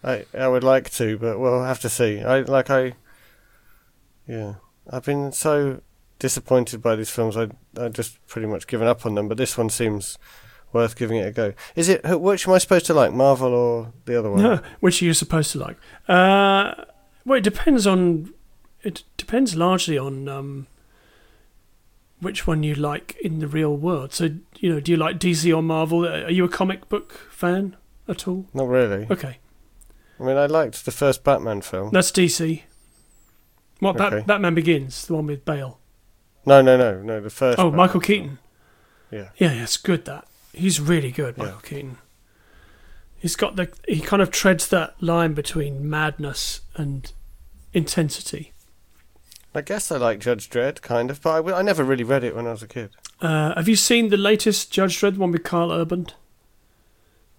I 0.03 0.25
I 0.37 0.47
would 0.47 0.63
like 0.63 0.89
to, 0.91 1.17
but 1.17 1.39
we'll 1.39 1.63
have 1.63 1.79
to 1.81 1.89
see. 1.89 2.21
I 2.21 2.41
like 2.41 2.69
I 2.69 2.93
yeah. 4.27 4.55
I've 4.89 5.05
been 5.05 5.31
so 5.31 5.81
disappointed 6.19 6.81
by 6.81 6.95
these 6.95 7.09
films. 7.09 7.37
I 7.37 7.49
I 7.77 7.89
just 7.89 8.25
pretty 8.27 8.47
much 8.47 8.67
given 8.67 8.87
up 8.87 9.05
on 9.05 9.15
them. 9.15 9.27
But 9.27 9.37
this 9.37 9.57
one 9.57 9.69
seems 9.69 10.17
worth 10.73 10.95
giving 10.95 11.17
it 11.17 11.27
a 11.27 11.31
go. 11.31 11.53
Is 11.75 11.89
it 11.89 12.01
which 12.19 12.47
am 12.47 12.53
I 12.53 12.57
supposed 12.57 12.85
to 12.87 12.93
like, 12.93 13.13
Marvel 13.13 13.53
or 13.53 13.93
the 14.05 14.17
other 14.17 14.31
one? 14.31 14.41
No, 14.41 14.61
which 14.79 15.01
are 15.01 15.05
you're 15.05 15.13
supposed 15.13 15.51
to 15.51 15.59
like. 15.59 15.77
Uh, 16.07 16.85
well, 17.25 17.37
it 17.37 17.43
depends 17.43 17.85
on. 17.87 18.33
It 18.83 19.03
depends 19.17 19.55
largely 19.55 19.97
on 19.97 20.27
um, 20.27 20.67
which 22.19 22.47
one 22.47 22.63
you 22.63 22.73
like 22.75 23.15
in 23.21 23.39
the 23.39 23.47
real 23.47 23.75
world. 23.75 24.13
So, 24.13 24.29
you 24.59 24.73
know, 24.73 24.79
do 24.79 24.91
you 24.91 24.97
like 24.97 25.19
DC 25.19 25.55
or 25.55 25.61
Marvel? 25.61 26.05
Are 26.07 26.29
you 26.31 26.43
a 26.45 26.49
comic 26.49 26.89
book 26.89 27.11
fan 27.31 27.75
at 28.07 28.27
all? 28.27 28.45
Not 28.53 28.67
really. 28.67 29.07
Okay, 29.09 29.37
I 30.19 30.23
mean, 30.23 30.37
I 30.37 30.45
liked 30.47 30.85
the 30.85 30.91
first 30.91 31.23
Batman 31.23 31.61
film. 31.61 31.91
that's 31.91 32.11
DC. 32.11 32.63
What 33.79 33.97
Bat- 33.97 34.13
Okay. 34.13 34.25
Batman 34.27 34.53
Begins, 34.53 35.07
the 35.07 35.15
one 35.15 35.25
with 35.27 35.43
Bale. 35.43 35.79
No, 36.45 36.61
no, 36.61 36.77
no, 36.77 37.01
no. 37.01 37.19
The 37.19 37.29
first. 37.31 37.57
Oh, 37.59 37.65
Batman 37.65 37.77
Michael 37.77 38.01
film. 38.01 38.19
Keaton. 38.19 38.39
Yeah. 39.11 39.29
Yeah, 39.37 39.53
yeah, 39.53 39.63
it's 39.63 39.77
good. 39.77 40.05
That 40.05 40.27
he's 40.53 40.79
really 40.79 41.11
good. 41.11 41.37
Michael 41.37 41.59
Keaton. 41.61 41.97
He's 43.21 43.35
got 43.35 43.55
the 43.55 43.71
he 43.87 44.01
kind 44.01 44.19
of 44.19 44.31
treads 44.31 44.67
that 44.69 45.01
line 45.01 45.33
between 45.33 45.87
madness 45.87 46.61
and 46.75 47.11
intensity. 47.71 48.51
I 49.53 49.61
guess 49.61 49.91
I 49.91 49.97
like 49.97 50.19
Judge 50.19 50.49
Dredd, 50.49 50.81
kind 50.81 51.11
of, 51.11 51.21
but 51.21 51.53
I 51.53 51.61
never 51.61 51.83
really 51.83 52.03
read 52.03 52.23
it 52.23 52.35
when 52.35 52.47
I 52.47 52.51
was 52.51 52.63
a 52.63 52.67
kid. 52.67 52.89
Uh, 53.19 53.53
have 53.53 53.67
you 53.67 53.75
seen 53.75 54.09
the 54.09 54.17
latest 54.17 54.71
Judge 54.71 54.99
Dredd 54.99 55.17
one 55.17 55.31
with 55.31 55.43
Karl 55.43 55.71
Urban? 55.71 56.07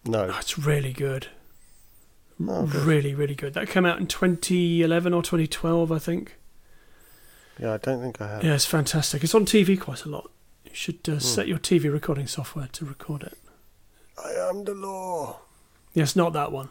No. 0.05 0.31
Oh, 0.33 0.39
it's 0.39 0.57
really 0.57 0.93
good. 0.93 1.29
Oh, 2.47 2.67
good. 2.67 2.83
Really, 2.83 3.15
really 3.15 3.35
good. 3.35 3.55
That 3.55 3.69
came 3.69 3.85
out 3.85 3.99
in 3.99 4.07
2011 4.07 5.13
or 5.13 5.23
2012, 5.23 5.91
I 5.91 5.99
think. 5.99 6.37
Yeah, 7.59 7.75
I 7.75 7.77
don't 7.79 8.01
think 8.01 8.21
I 8.21 8.29
have. 8.29 8.45
Yeah, 8.45 8.55
it's 8.55 8.67
fantastic. 8.67 9.25
It's 9.25 9.35
on 9.35 9.47
TV 9.47 9.81
quite 9.81 10.05
a 10.05 10.09
lot. 10.09 10.31
You 10.65 10.75
should 10.75 11.09
uh, 11.09 11.19
set 11.19 11.49
your 11.49 11.59
TV 11.59 11.93
recording 11.93 12.29
software 12.29 12.69
to 12.73 12.85
record 12.85 13.25
it. 13.25 13.39
I 14.23 14.31
am 14.49 14.65
the 14.65 14.75
law. 14.75 15.41
Yes, 15.95 16.17
not 16.17 16.33
that 16.33 16.53
one. 16.53 16.69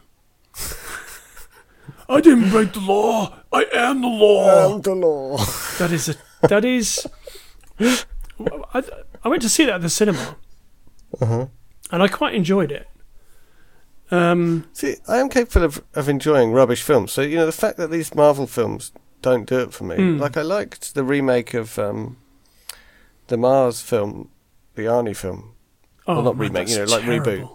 I 2.08 2.20
didn't 2.20 2.50
break 2.50 2.72
the 2.72 2.80
law. 2.80 3.38
I 3.52 3.66
am 3.74 4.00
the 4.02 4.08
law. 4.08 4.48
I 4.48 4.64
law. 4.66 4.74
am 4.74 4.80
the 4.82 4.94
law. 4.94 5.36
That 5.78 5.92
is 5.92 6.08
a. 6.10 6.14
That 6.48 6.64
is. 6.64 7.06
I, 7.80 8.82
I 9.24 9.28
went 9.28 9.42
to 9.42 9.48
see 9.48 9.64
that 9.66 9.76
at 9.76 9.82
the 9.82 9.88
cinema, 9.90 10.36
Uh-huh. 11.20 11.46
and 11.90 12.02
I 12.02 12.08
quite 12.08 12.34
enjoyed 12.34 12.72
it. 12.72 12.88
Um, 14.10 14.66
See, 14.74 14.96
I 15.08 15.18
am 15.18 15.28
capable 15.30 15.64
of, 15.64 15.82
of 15.94 16.08
enjoying 16.08 16.52
rubbish 16.52 16.82
films. 16.82 17.12
So, 17.12 17.22
you 17.22 17.36
know, 17.36 17.46
the 17.46 17.52
fact 17.52 17.78
that 17.78 17.90
these 17.90 18.14
Marvel 18.14 18.46
films 18.46 18.92
don't 19.22 19.48
do 19.48 19.58
it 19.60 19.72
for 19.72 19.84
me. 19.84 19.96
Mm. 19.96 20.20
Like, 20.20 20.36
I 20.36 20.42
liked 20.42 20.94
the 20.94 21.02
remake 21.04 21.54
of 21.54 21.78
um, 21.78 22.18
the 23.28 23.38
Mars 23.38 23.80
film, 23.80 24.28
the 24.74 24.82
Arnie 24.82 25.16
film. 25.16 25.54
oh, 26.06 26.20
not 26.20 26.36
man, 26.36 26.48
remake, 26.48 26.68
you 26.68 26.78
know, 26.78 26.84
like 26.84 27.04
reboot. 27.04 27.48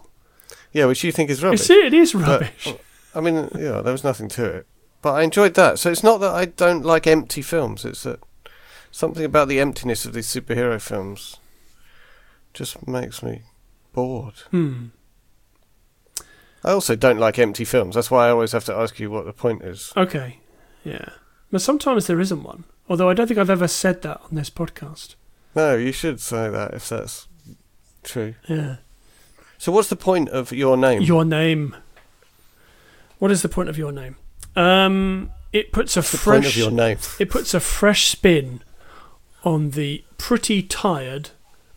Yeah, 0.77 0.85
which 0.85 1.03
you 1.03 1.11
think 1.11 1.31
is 1.31 1.41
rubbish. 1.41 1.61
It's, 1.61 1.69
it 1.71 1.91
is 1.91 2.13
But 2.13 2.21
rubbish. 2.21 2.73
I 3.15 3.19
mean, 3.19 3.49
yeah, 3.57 3.81
there 3.81 3.91
was 3.91 4.03
nothing 4.03 4.29
to 4.29 4.45
it, 4.45 4.67
but 5.01 5.13
I 5.13 5.23
enjoyed 5.23 5.55
that. 5.55 5.79
So 5.79 5.89
it's 5.89 6.03
not 6.03 6.19
that 6.19 6.35
I 6.35 6.45
don't 6.45 6.85
like 6.85 7.07
empty 7.07 7.41
films; 7.41 7.83
it's 7.83 8.03
that 8.03 8.19
something 8.91 9.25
about 9.25 9.47
the 9.47 9.59
emptiness 9.59 10.05
of 10.05 10.13
these 10.13 10.27
superhero 10.27 10.79
films 10.79 11.37
just 12.53 12.87
makes 12.87 13.23
me 13.23 13.41
bored. 13.91 14.35
Hmm. 14.51 14.89
I 16.63 16.73
also 16.73 16.95
don't 16.95 17.17
like 17.17 17.39
empty 17.39 17.65
films. 17.65 17.95
That's 17.95 18.11
why 18.11 18.27
I 18.27 18.29
always 18.29 18.51
have 18.51 18.65
to 18.65 18.75
ask 18.75 18.99
you 18.99 19.09
what 19.09 19.25
the 19.25 19.33
point 19.33 19.63
is. 19.63 19.91
Okay. 19.97 20.41
Yeah. 20.83 21.09
But 21.51 21.61
sometimes 21.61 22.05
there 22.05 22.19
isn't 22.19 22.43
one. 22.43 22.65
Although 22.87 23.09
I 23.09 23.15
don't 23.15 23.25
think 23.25 23.39
I've 23.39 23.49
ever 23.49 23.67
said 23.67 24.03
that 24.03 24.21
on 24.21 24.35
this 24.35 24.51
podcast. 24.51 25.15
No, 25.55 25.75
you 25.75 25.91
should 25.91 26.19
say 26.19 26.49
that 26.51 26.75
if 26.75 26.87
that's 26.87 27.27
true. 28.03 28.35
Yeah. 28.47 28.77
So, 29.57 29.71
what's 29.71 29.89
the 29.89 29.95
point 29.95 30.29
of 30.29 30.51
your 30.51 30.77
name? 30.77 31.01
Your 31.01 31.25
name. 31.25 31.75
What 33.19 33.31
is 33.31 33.41
the 33.41 33.49
point 33.49 33.69
of 33.69 33.77
your 33.77 33.91
name? 33.91 34.15
Um, 34.55 35.31
it 35.51 35.71
puts 35.71 35.97
a 35.97 36.01
the 36.01 36.05
fresh. 36.05 36.35
point 36.35 36.45
of 36.45 36.55
your 36.57 36.71
name? 36.71 36.97
It 37.19 37.29
puts 37.29 37.53
a 37.53 37.59
fresh 37.59 38.07
spin 38.07 38.61
on 39.43 39.71
the 39.71 40.03
pretty 40.17 40.61
tired 40.61 41.31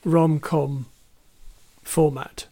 rom-com 0.05 0.87
format. 1.83 2.47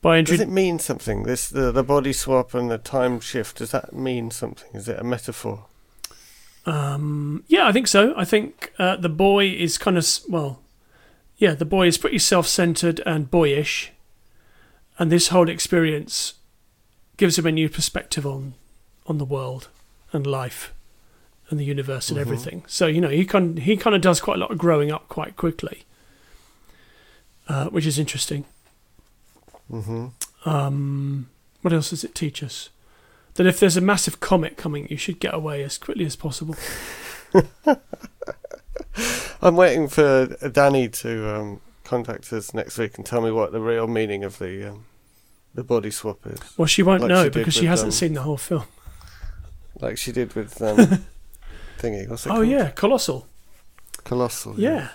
By 0.00 0.22
Does 0.22 0.40
it 0.40 0.48
mean 0.48 0.78
something? 0.78 1.24
This 1.24 1.48
the, 1.48 1.72
the 1.72 1.82
body 1.82 2.12
swap 2.12 2.54
and 2.54 2.70
the 2.70 2.78
time 2.78 3.18
shift. 3.20 3.58
Does 3.58 3.72
that 3.72 3.92
mean 3.92 4.30
something? 4.30 4.70
Is 4.74 4.88
it 4.88 4.98
a 4.98 5.04
metaphor? 5.04 5.66
um, 6.66 7.44
yeah, 7.48 7.66
I 7.66 7.72
think 7.72 7.88
so. 7.88 8.14
I 8.16 8.24
think 8.24 8.72
uh, 8.78 8.96
the 8.96 9.08
boy 9.08 9.46
is 9.46 9.78
kind 9.78 9.96
of 9.96 10.06
well, 10.28 10.60
yeah, 11.38 11.54
the 11.54 11.64
boy 11.64 11.86
is 11.86 11.98
pretty 11.98 12.18
self-centered 12.18 13.00
and 13.06 13.30
boyish, 13.30 13.90
and 14.98 15.10
this 15.12 15.28
whole 15.28 15.48
experience 15.48 16.34
gives 17.16 17.38
him 17.38 17.46
a 17.46 17.52
new 17.52 17.68
perspective 17.68 18.26
on 18.26 18.54
on 19.06 19.18
the 19.18 19.24
world 19.24 19.68
and 20.12 20.26
life 20.26 20.72
and 21.50 21.58
the 21.58 21.64
universe 21.64 22.10
and 22.10 22.18
Mhm. 22.18 22.22
everything. 22.22 22.64
So 22.66 22.86
you 22.86 23.00
know 23.00 23.08
he 23.08 23.24
kind 23.24 23.58
he 23.60 23.76
kind 23.76 23.96
of 23.96 24.02
does 24.02 24.20
quite 24.20 24.36
a 24.36 24.40
lot 24.40 24.50
of 24.50 24.58
growing 24.58 24.90
up 24.92 25.08
quite 25.08 25.36
quickly, 25.36 25.84
uh, 27.48 27.66
which 27.66 27.86
is 27.86 27.98
interesting. 27.98 28.44
Mm-hmm. 29.70 30.48
Um, 30.48 31.28
what 31.62 31.72
else 31.74 31.90
does 31.90 32.04
it 32.04 32.14
teach 32.14 32.42
us? 32.42 32.70
That 33.34 33.46
if 33.46 33.60
there's 33.60 33.76
a 33.76 33.80
massive 33.80 34.18
comet 34.20 34.56
coming, 34.56 34.88
you 34.90 34.96
should 34.96 35.20
get 35.20 35.34
away 35.34 35.62
as 35.62 35.78
quickly 35.78 36.04
as 36.06 36.16
possible. 36.16 36.56
I'm 39.40 39.54
waiting 39.56 39.86
for 39.88 40.26
Danny 40.50 40.88
to 40.88 41.36
um, 41.36 41.60
contact 41.88 42.32
us 42.32 42.52
next 42.52 42.76
week 42.78 42.96
and 42.98 43.06
tell 43.06 43.20
me 43.22 43.30
what 43.30 43.50
the 43.52 43.60
real 43.60 43.86
meaning 43.86 44.22
of 44.24 44.38
the 44.38 44.70
um, 44.70 44.84
the 45.54 45.64
body 45.64 45.90
swap 45.90 46.18
is, 46.26 46.38
Well, 46.58 46.66
she 46.66 46.82
won't 46.82 47.00
Like 47.00 47.08
know 47.08 47.24
she 47.24 47.30
because 47.30 47.54
she 47.54 47.60
with, 47.62 47.70
hasn't 47.70 47.88
um, 47.88 47.92
seen 47.92 48.12
the 48.14 48.22
whole 48.22 48.36
film. 48.36 48.64
like 49.80 49.96
she 49.98 50.12
did 50.12 50.34
with 50.34 50.60
um, 50.62 50.76
thingy. 51.78 52.06
What's 52.08 52.26
it 52.26 52.30
Oh 52.30 52.34
called? 52.36 52.48
yeah, 52.48 52.70
colossal. 52.70 53.26
Colossal. 54.04 54.58
Yeah, 54.60 54.90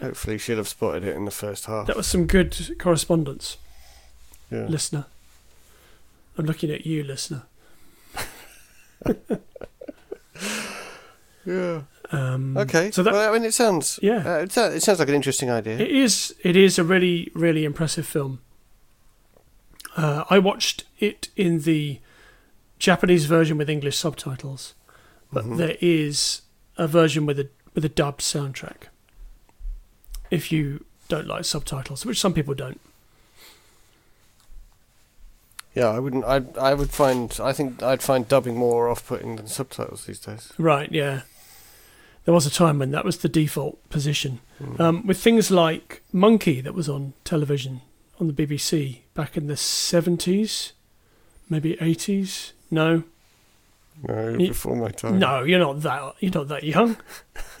Hopefully, 0.00 0.38
she'll 0.38 0.56
have 0.56 0.66
spotted 0.68 1.04
it 1.04 1.14
in 1.14 1.24
the 1.24 1.30
first 1.30 1.66
half. 1.66 1.86
that 1.86 1.96
was 1.96 2.06
some 2.08 2.26
good 2.26 2.76
correspondence, 2.80 3.56
Yeah. 4.50 4.66
listener. 4.66 5.06
I'm 6.36 6.46
looking 6.46 6.70
at 6.70 6.84
you, 6.86 7.04
listener. 7.04 7.42
Yeah. 11.46 11.82
Um, 12.14 12.56
Okay. 12.56 12.90
So 12.90 13.02
that 13.02 13.12
well, 13.12 13.28
I 13.30 13.32
mean, 13.32 13.44
it 13.44 13.54
sounds. 13.54 13.98
Yeah. 14.02 14.22
Uh, 14.24 14.38
it, 14.42 14.52
sou- 14.52 14.72
it 14.76 14.82
sounds 14.82 14.98
like 14.98 15.08
an 15.08 15.14
interesting 15.14 15.50
idea. 15.50 15.78
It 15.78 15.90
is. 15.90 16.34
It 16.42 16.56
is 16.56 16.78
a 16.78 16.84
really, 16.84 17.30
really 17.34 17.64
impressive 17.64 18.06
film. 18.06 18.40
Uh, 19.96 20.24
I 20.30 20.38
watched 20.38 20.84
it 20.98 21.28
in 21.36 21.60
the 21.60 22.00
Japanese 22.78 23.26
version 23.26 23.56
with 23.58 23.70
English 23.70 23.96
subtitles, 23.96 24.74
but 25.32 25.44
Mhm. 25.44 25.56
there 25.56 25.76
is 25.80 26.42
a 26.76 26.86
version 26.88 27.26
with 27.26 27.38
a 27.38 27.48
with 27.74 27.84
a 27.84 27.88
dubbed 27.88 28.20
soundtrack. 28.20 28.88
If 30.30 30.50
you 30.52 30.84
don't 31.08 31.26
like 31.26 31.44
subtitles, 31.44 32.04
which 32.06 32.18
some 32.20 32.32
people 32.34 32.54
don't, 32.54 32.80
Yeah, 35.74 35.88
I 35.88 35.98
wouldn't. 35.98 36.24
I 36.24 36.42
I 36.60 36.74
would 36.74 36.90
find. 36.90 37.36
I 37.42 37.52
think 37.52 37.82
I'd 37.82 38.02
find 38.02 38.28
dubbing 38.28 38.56
more 38.56 38.88
off-putting 38.88 39.36
than 39.36 39.48
subtitles 39.48 40.04
these 40.06 40.20
days. 40.20 40.52
right? 40.58 40.90
Yeah, 40.92 41.22
there 42.24 42.34
was 42.34 42.46
a 42.46 42.50
time 42.50 42.78
when 42.78 42.90
that 42.92 43.04
was 43.04 43.18
the 43.18 43.28
default 43.28 43.86
position. 43.90 44.40
Mm. 44.62 44.80
Um, 44.80 45.06
with 45.06 45.18
things 45.18 45.50
like 45.50 46.02
Monkey, 46.12 46.60
that 46.60 46.74
was 46.74 46.88
on 46.88 47.12
television 47.24 47.80
on 48.20 48.28
the 48.28 48.32
BBC 48.32 49.00
back 49.14 49.36
in 49.36 49.46
the 49.46 49.56
seventies, 49.56 50.72
maybe 51.50 51.76
eighties. 51.80 52.52
No, 52.70 53.02
no, 54.08 54.36
Ye- 54.38 54.48
before 54.48 54.76
my 54.76 54.88
time. 54.90 55.18
No, 55.18 55.42
you're 55.44 55.58
not 55.60 55.80
that. 55.82 56.14
You're 56.20 56.32
not 56.32 56.48
that 56.48 56.64
young. 56.64 56.96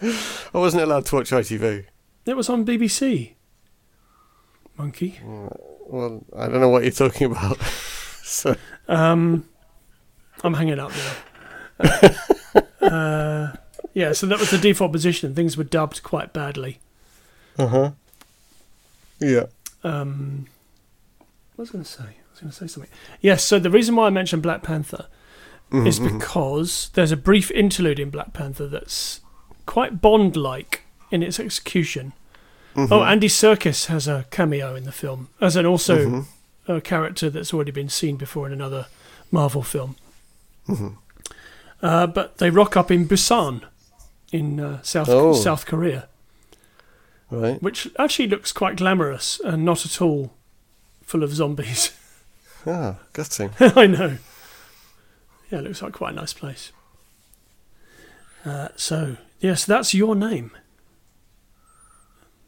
I 0.00 0.58
wasn't 0.58 0.82
allowed 0.84 1.06
to 1.06 1.16
watch 1.16 1.30
ITV. 1.30 1.84
It 2.26 2.36
was 2.36 2.48
on 2.48 2.64
BBC. 2.64 3.32
Monkey. 4.76 5.18
Well, 5.24 6.24
I 6.36 6.46
don't 6.46 6.60
know 6.60 6.68
what 6.68 6.82
you're 6.84 6.92
talking 6.92 7.30
about. 7.32 7.60
so 8.22 8.54
Um, 8.86 9.48
I'm 10.44 10.54
hanging 10.54 10.78
up 10.78 10.92
now. 10.92 11.90
uh, 12.54 12.60
yeah, 12.90 14.12
so 14.12 14.26
that 14.26 14.38
was 14.38 14.50
the 14.50 14.58
default 14.58 14.92
position. 14.92 15.34
Things 15.34 15.56
were 15.56 15.64
dubbed 15.64 16.02
quite 16.02 16.32
badly. 16.32 16.78
Uh 17.58 17.66
huh. 17.66 17.90
Yeah. 19.20 19.46
Um, 19.84 20.46
what 21.56 21.62
was 21.64 21.70
I 21.70 21.72
going 21.72 21.84
to 21.84 21.90
say? 21.90 22.04
I 22.04 22.30
was 22.30 22.40
going 22.40 22.50
to 22.50 22.56
say 22.56 22.66
something. 22.66 22.90
Yes. 23.20 23.44
So 23.44 23.58
the 23.58 23.70
reason 23.70 23.96
why 23.96 24.06
I 24.06 24.10
mentioned 24.10 24.42
Black 24.42 24.62
Panther 24.62 25.06
is 25.72 25.98
Mhm, 26.00 26.08
mhm. 26.08 26.18
because 26.18 26.90
there's 26.94 27.12
a 27.12 27.16
brief 27.16 27.50
interlude 27.50 27.98
in 27.98 28.10
Black 28.10 28.32
Panther 28.32 28.68
that's 28.68 29.20
quite 29.66 30.00
Bond-like 30.00 30.82
in 31.10 31.22
its 31.22 31.38
execution. 31.40 32.12
Mhm. 32.74 32.88
Oh, 32.92 33.02
Andy 33.04 33.28
Serkis 33.28 33.86
has 33.86 34.06
a 34.08 34.24
cameo 34.30 34.74
in 34.76 34.84
the 34.84 34.92
film 34.92 35.28
as 35.40 35.56
an 35.56 35.66
also 35.66 35.96
Mhm, 36.06 36.24
a 36.68 36.80
character 36.80 37.28
that's 37.28 37.52
already 37.52 37.72
been 37.72 37.88
seen 37.88 38.16
before 38.16 38.46
in 38.46 38.52
another 38.52 38.86
Marvel 39.32 39.62
film. 39.62 39.96
Uh, 41.82 42.06
but 42.06 42.38
they 42.38 42.50
rock 42.50 42.76
up 42.76 42.90
in 42.90 43.06
Busan, 43.06 43.62
in 44.32 44.58
uh, 44.60 44.82
South 44.82 45.08
Oh. 45.08 45.32
South 45.34 45.64
Korea, 45.66 46.08
Right. 47.30 47.62
which 47.62 47.88
actually 47.98 48.26
looks 48.28 48.52
quite 48.52 48.76
glamorous 48.76 49.40
and 49.44 49.64
not 49.64 49.84
at 49.86 50.00
all 50.02 50.32
full 51.02 51.22
of 51.22 51.32
zombies. 51.34 51.92
Ah, 52.66 52.96
gutting. 53.14 53.50
I 53.60 53.86
know. 53.86 54.18
Yeah, 55.50 55.60
it 55.60 55.64
looks 55.64 55.80
like 55.80 55.92
quite 55.92 56.12
a 56.12 56.16
nice 56.16 56.34
place. 56.34 56.72
Uh, 58.44 58.68
so 58.76 59.16
yes, 59.40 59.64
that's 59.64 59.94
your 59.94 60.14
name. 60.16 60.50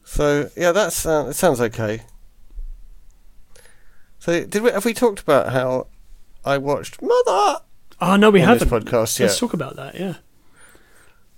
So 0.04 0.50
yeah, 0.56 0.72
that's 0.72 1.06
uh, 1.06 1.28
it. 1.30 1.34
Sounds 1.34 1.60
okay. 1.60 2.02
So 4.18 4.44
did 4.44 4.62
we 4.62 4.70
have 4.72 4.84
we 4.84 4.92
talked 4.92 5.20
about 5.20 5.52
how 5.52 5.86
I 6.44 6.58
watched 6.58 7.00
Mother 7.00 7.60
Oh 8.00 8.16
no, 8.16 8.30
we 8.30 8.40
haven't. 8.40 8.68
podcast 8.68 9.20
Let's 9.20 9.38
talk 9.38 9.52
about 9.52 9.76
that. 9.76 9.94
Yeah. 9.98 10.14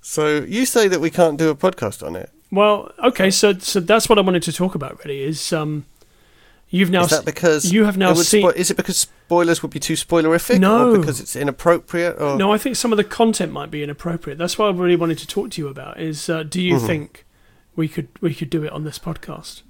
So 0.00 0.38
you 0.38 0.66
say 0.66 0.88
that 0.88 1.00
we 1.00 1.10
can't 1.10 1.38
do 1.38 1.48
a 1.50 1.54
podcast 1.54 2.04
on 2.06 2.16
it. 2.16 2.30
Well, 2.50 2.92
okay, 3.02 3.30
so 3.30 3.58
so 3.58 3.80
that's 3.80 4.08
what 4.08 4.18
I 4.18 4.20
wanted 4.22 4.42
to 4.44 4.52
talk 4.52 4.74
about. 4.74 5.02
Really, 5.04 5.22
is 5.22 5.52
um, 5.52 5.86
you've 6.68 6.90
now 6.90 7.04
Is 7.04 7.10
that 7.10 7.24
because 7.24 7.72
you 7.72 7.84
have 7.84 7.96
now 7.96 8.12
seen- 8.14 8.44
spo- 8.44 8.54
is 8.54 8.70
it 8.70 8.76
because 8.76 8.96
spoilers 8.98 9.62
would 9.62 9.70
be 9.70 9.80
too 9.80 9.94
spoilerific, 9.94 10.58
No. 10.58 10.90
or 10.92 10.98
because 10.98 11.18
it's 11.20 11.34
inappropriate, 11.36 12.20
or 12.20 12.36
No, 12.36 12.52
I 12.52 12.58
think 12.58 12.76
some 12.76 12.92
of 12.92 12.96
the 12.98 13.04
content 13.04 13.52
might 13.52 13.70
be 13.70 13.82
inappropriate. 13.82 14.38
That's 14.38 14.58
what 14.58 14.66
I 14.74 14.76
really 14.78 14.96
wanted 14.96 15.18
to 15.18 15.26
talk 15.26 15.50
to 15.52 15.62
you 15.62 15.68
about. 15.68 15.98
Is 16.00 16.28
uh, 16.28 16.42
do 16.42 16.60
you 16.60 16.76
Mhm. 16.76 16.86
think 16.86 17.24
we 17.74 17.88
could 17.88 18.08
we 18.20 18.34
could 18.34 18.50
do 18.50 18.64
it 18.64 18.72
on 18.72 18.84
this 18.84 18.98
podcast? 18.98 19.62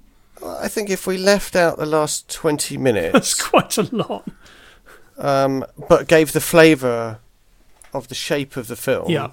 I 0.45 0.67
think 0.67 0.89
if 0.89 1.07
we 1.07 1.17
left 1.17 1.55
out 1.55 1.77
the 1.77 1.85
last 1.85 2.27
twenty 2.29 2.75
minutes, 2.77 3.13
That's 3.13 3.33
quite 3.41 3.77
a 3.77 3.83
lot. 3.95 4.27
Um, 5.23 5.65
but 5.89 6.07
gave 6.07 6.33
the 6.33 6.41
flavour 6.41 7.19
of 7.93 8.09
the 8.09 8.15
shape 8.15 8.57
of 8.57 8.67
the 8.67 8.75
film. 8.75 9.09
Yeah. 9.09 9.31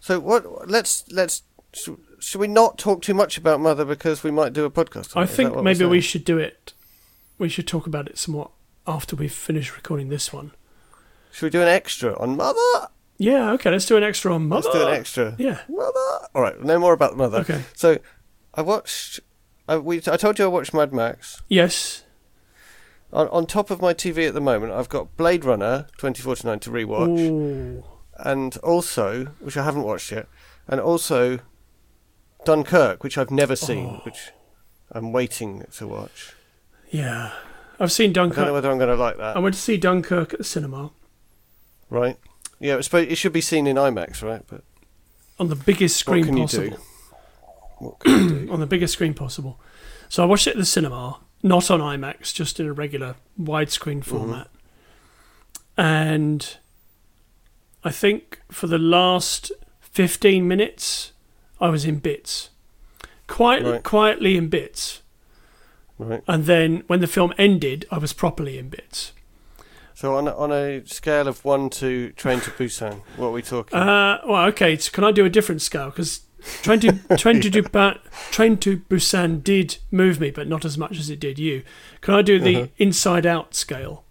So 0.00 0.20
what? 0.20 0.68
Let's 0.68 1.04
let's. 1.10 1.42
Should, 1.74 1.96
should 2.18 2.40
we 2.40 2.48
not 2.48 2.76
talk 2.76 3.00
too 3.00 3.14
much 3.14 3.38
about 3.38 3.60
Mother 3.60 3.84
because 3.84 4.22
we 4.22 4.30
might 4.30 4.52
do 4.52 4.64
a 4.64 4.70
podcast? 4.70 5.16
On 5.16 5.22
I 5.22 5.24
it? 5.24 5.30
Think 5.30 5.50
that 5.50 5.56
what 5.56 5.64
we're 5.64 5.70
maybe 5.70 5.84
we 5.86 6.00
should 6.00 6.24
do 6.24 6.38
it. 6.38 6.74
We 7.38 7.48
should 7.48 7.66
talk 7.66 7.86
about 7.86 8.08
it 8.08 8.18
somewhat 8.18 8.50
after 8.86 9.16
we've 9.16 9.32
finished 9.32 9.74
recording 9.76 10.08
this 10.08 10.32
one. 10.32 10.52
Should 11.30 11.46
we 11.46 11.50
do 11.50 11.62
an 11.62 11.68
extra 11.68 12.18
on 12.18 12.36
Mother? 12.36 12.88
Yeah. 13.16 13.52
Okay. 13.52 13.70
Let's 13.70 13.86
do 13.86 13.96
an 13.96 14.02
extra 14.02 14.34
on 14.34 14.48
Mother. 14.48 14.68
Let's 14.68 14.78
do 14.78 14.86
an 14.86 14.94
extra. 14.94 15.36
Yeah. 15.38 15.60
Mother. 15.68 16.28
All 16.34 16.42
right. 16.42 16.60
No 16.62 16.78
more 16.78 16.92
about 16.92 17.16
Mother. 17.16 17.38
Okay. 17.38 17.62
So, 17.74 17.98
I 18.54 18.62
watched. 18.62 19.20
I, 19.68 19.78
we, 19.78 19.98
I 19.98 20.16
told 20.16 20.38
you 20.38 20.44
I 20.44 20.48
watched 20.48 20.74
Mad 20.74 20.92
Max. 20.92 21.42
Yes. 21.48 22.02
On, 23.12 23.28
on 23.28 23.46
top 23.46 23.70
of 23.70 23.80
my 23.82 23.92
TV 23.92 24.26
at 24.26 24.34
the 24.34 24.40
moment, 24.40 24.72
I've 24.72 24.88
got 24.88 25.16
Blade 25.16 25.44
Runner 25.44 25.86
2049 25.98 26.60
to 26.60 26.70
rewatch, 26.70 27.18
Ooh. 27.18 27.84
and 28.18 28.56
also, 28.58 29.26
which 29.40 29.56
I 29.56 29.64
haven't 29.64 29.82
watched 29.82 30.10
yet, 30.12 30.28
and 30.66 30.80
also 30.80 31.40
Dunkirk, 32.44 33.04
which 33.04 33.18
I've 33.18 33.30
never 33.30 33.54
seen, 33.56 33.86
Oh. 33.86 34.00
which 34.04 34.30
I'm 34.90 35.12
waiting 35.12 35.64
to 35.76 35.86
watch. 35.86 36.34
Yeah, 36.90 37.32
I've 37.78 37.92
seen 37.92 38.12
Dunkirk. 38.12 38.38
I 38.38 38.40
don't 38.42 38.48
know 38.48 38.54
whether 38.54 38.70
I'm 38.70 38.78
going 38.78 38.88
to 38.90 38.96
like 39.02 39.18
that. 39.18 39.36
I 39.36 39.40
went 39.40 39.54
to 39.54 39.60
see 39.60 39.76
Dunkirk 39.76 40.32
at 40.32 40.38
the 40.38 40.44
cinema 40.44 40.90
Right? 41.90 42.18
Yeah, 42.58 42.78
it 42.78 43.16
should 43.18 43.32
be 43.34 43.42
seen 43.42 43.66
in 43.66 43.76
IMAX, 43.76 44.22
right? 44.22 44.42
But 44.46 44.62
on 45.38 45.48
the 45.48 45.56
biggest 45.56 46.06
what 46.06 46.12
screen 46.12 46.24
can 46.24 46.36
you 46.38 46.44
possible. 46.44 46.68
do? 46.70 46.76
What 47.78 47.98
can 48.00 48.12
you 48.12 48.46
do? 48.46 48.52
on 48.52 48.60
the 48.60 48.66
biggest 48.66 48.94
screen 48.94 49.12
possible. 49.12 49.60
So 50.08 50.22
I 50.22 50.26
watched 50.26 50.46
it 50.46 50.52
at 50.52 50.56
the 50.56 50.64
cinema, 50.64 51.20
not 51.42 51.70
on 51.70 51.80
IMAX, 51.80 52.32
just 52.32 52.60
in 52.60 52.66
a 52.66 52.72
regular 52.72 53.16
widescreen 53.40 54.04
format. 54.04 54.48
And 55.76 56.56
I 57.82 57.90
think 57.90 58.40
for 58.50 58.66
the 58.66 58.78
last 58.78 59.50
15 59.80 60.46
minutes, 60.46 61.12
I 61.60 61.68
was 61.68 61.84
in 61.84 61.98
bits. 61.98 62.50
Quiet, 63.26 63.62
Right. 63.64 63.82
Quietly 63.82 64.36
in 64.36 64.48
bits. 64.48 65.02
Right. 65.98 66.22
And 66.26 66.44
then 66.46 66.84
when 66.86 67.00
the 67.00 67.06
film 67.06 67.32
ended, 67.38 67.86
I 67.90 67.98
was 67.98 68.12
properly 68.12 68.58
in 68.58 68.68
bits. 68.68 69.12
So 69.94 70.16
on 70.16 70.26
a, 70.26 70.36
on 70.36 70.50
a 70.50 70.84
scale 70.86 71.28
of 71.28 71.44
one 71.44 71.70
to 71.70 72.10
Train 72.12 72.40
to 72.40 72.50
Busan, 72.50 73.02
what 73.16 73.28
are 73.28 73.30
we 73.32 73.42
talking? 73.42 73.78
Uh, 73.78 74.20
well, 74.26 74.46
okay. 74.46 74.76
So 74.76 74.90
can 74.90 75.04
I 75.04 75.12
do 75.12 75.24
a 75.24 75.30
different 75.30 75.62
scale? 75.62 75.86
Because 75.90 76.22
Train 76.62 76.80
to 76.80 76.92
Train 77.16 77.40
to 77.40 77.50
Dupa- 77.50 77.98
Train 78.30 78.56
to 78.58 78.78
Busan 78.78 79.42
did 79.44 79.78
move 79.90 80.18
me, 80.20 80.30
but 80.30 80.48
not 80.48 80.64
as 80.64 80.76
much 80.76 80.98
as 80.98 81.08
it 81.10 81.20
did 81.20 81.38
you. 81.38 81.62
Can 82.00 82.14
I 82.14 82.22
do 82.22 82.38
the 82.40 82.56
Uh-huh. 82.56 82.66
Inside 82.78 83.26
Out 83.26 83.54
scale? 83.54 84.04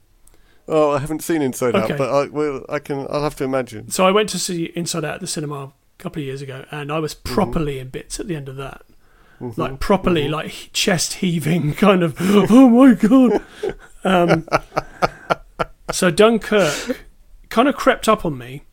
oh, 0.68 0.92
I 0.92 1.00
haven't 1.00 1.22
seen 1.24 1.42
Inside 1.42 1.76
Okay. 1.76 1.94
Out, 1.94 1.98
but 1.98 2.10
I, 2.10 2.28
well, 2.28 2.66
I 2.70 2.80
can. 2.80 3.06
I'll 3.10 3.24
have 3.24 3.36
to 3.38 3.44
imagine. 3.44 3.90
So 3.92 4.06
I 4.08 4.12
went 4.12 4.30
to 4.30 4.40
see 4.40 4.66
Inside 4.76 5.04
Out 5.04 5.16
at 5.16 5.22
the 5.22 5.28
cinema 5.28 5.56
a 5.66 5.72
couple 5.98 6.22
of 6.22 6.26
years 6.26 6.42
ago, 6.42 6.64
and 6.72 6.92
I 6.92 7.00
was 7.00 7.14
properly 7.14 7.80
in 7.80 7.90
bits 7.90 8.20
at 8.20 8.28
the 8.28 8.36
end 8.36 8.48
of 8.48 8.56
that. 8.56 8.84
Mhm. 9.42 9.58
Like 9.58 9.80
properly, 9.80 10.30
like 10.30 10.70
chest 10.72 11.16
heaving, 11.16 11.74
kind 11.86 12.04
of. 12.04 12.16
Oh 12.22 12.70
my 12.70 12.94
god! 12.94 13.42
Um, 14.04 14.48
so 15.92 16.10
Dunkirk 16.12 17.06
kind 17.50 17.68
of 17.68 17.76
crept 17.76 18.08
up 18.08 18.26
on 18.26 18.38
me. 18.38 18.64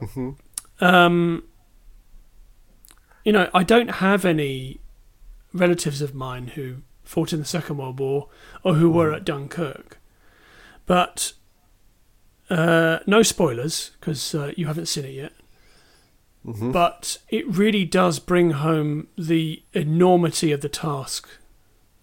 Mhm. 0.00 0.36
Um, 0.80 1.42
you 3.24 3.32
know, 3.32 3.48
I 3.54 3.62
don't 3.62 3.90
have 3.96 4.24
any 4.24 4.80
relatives 5.52 6.00
of 6.00 6.14
mine 6.14 6.48
who 6.48 6.76
fought 7.04 7.32
in 7.32 7.38
the 7.40 7.44
Second 7.44 7.76
World 7.78 7.98
War 7.98 8.28
or 8.62 8.74
who 8.74 8.90
were 8.90 9.12
at 9.12 9.24
Dunkirk, 9.24 9.98
but 10.86 11.32
uh, 12.48 12.98
no 13.06 13.22
spoilers 13.22 13.90
because 14.00 14.34
uh, 14.34 14.52
you 14.56 14.66
haven't 14.66 14.86
seen 14.86 15.04
it 15.04 15.14
yet. 15.14 15.32
Mhm. 16.46 16.72
But 16.72 17.18
it 17.28 17.46
really 17.46 17.84
does 17.84 18.18
bring 18.18 18.52
home 18.52 19.08
the 19.18 19.62
enormity 19.72 20.52
of 20.52 20.60
the 20.62 20.68
task 20.68 21.28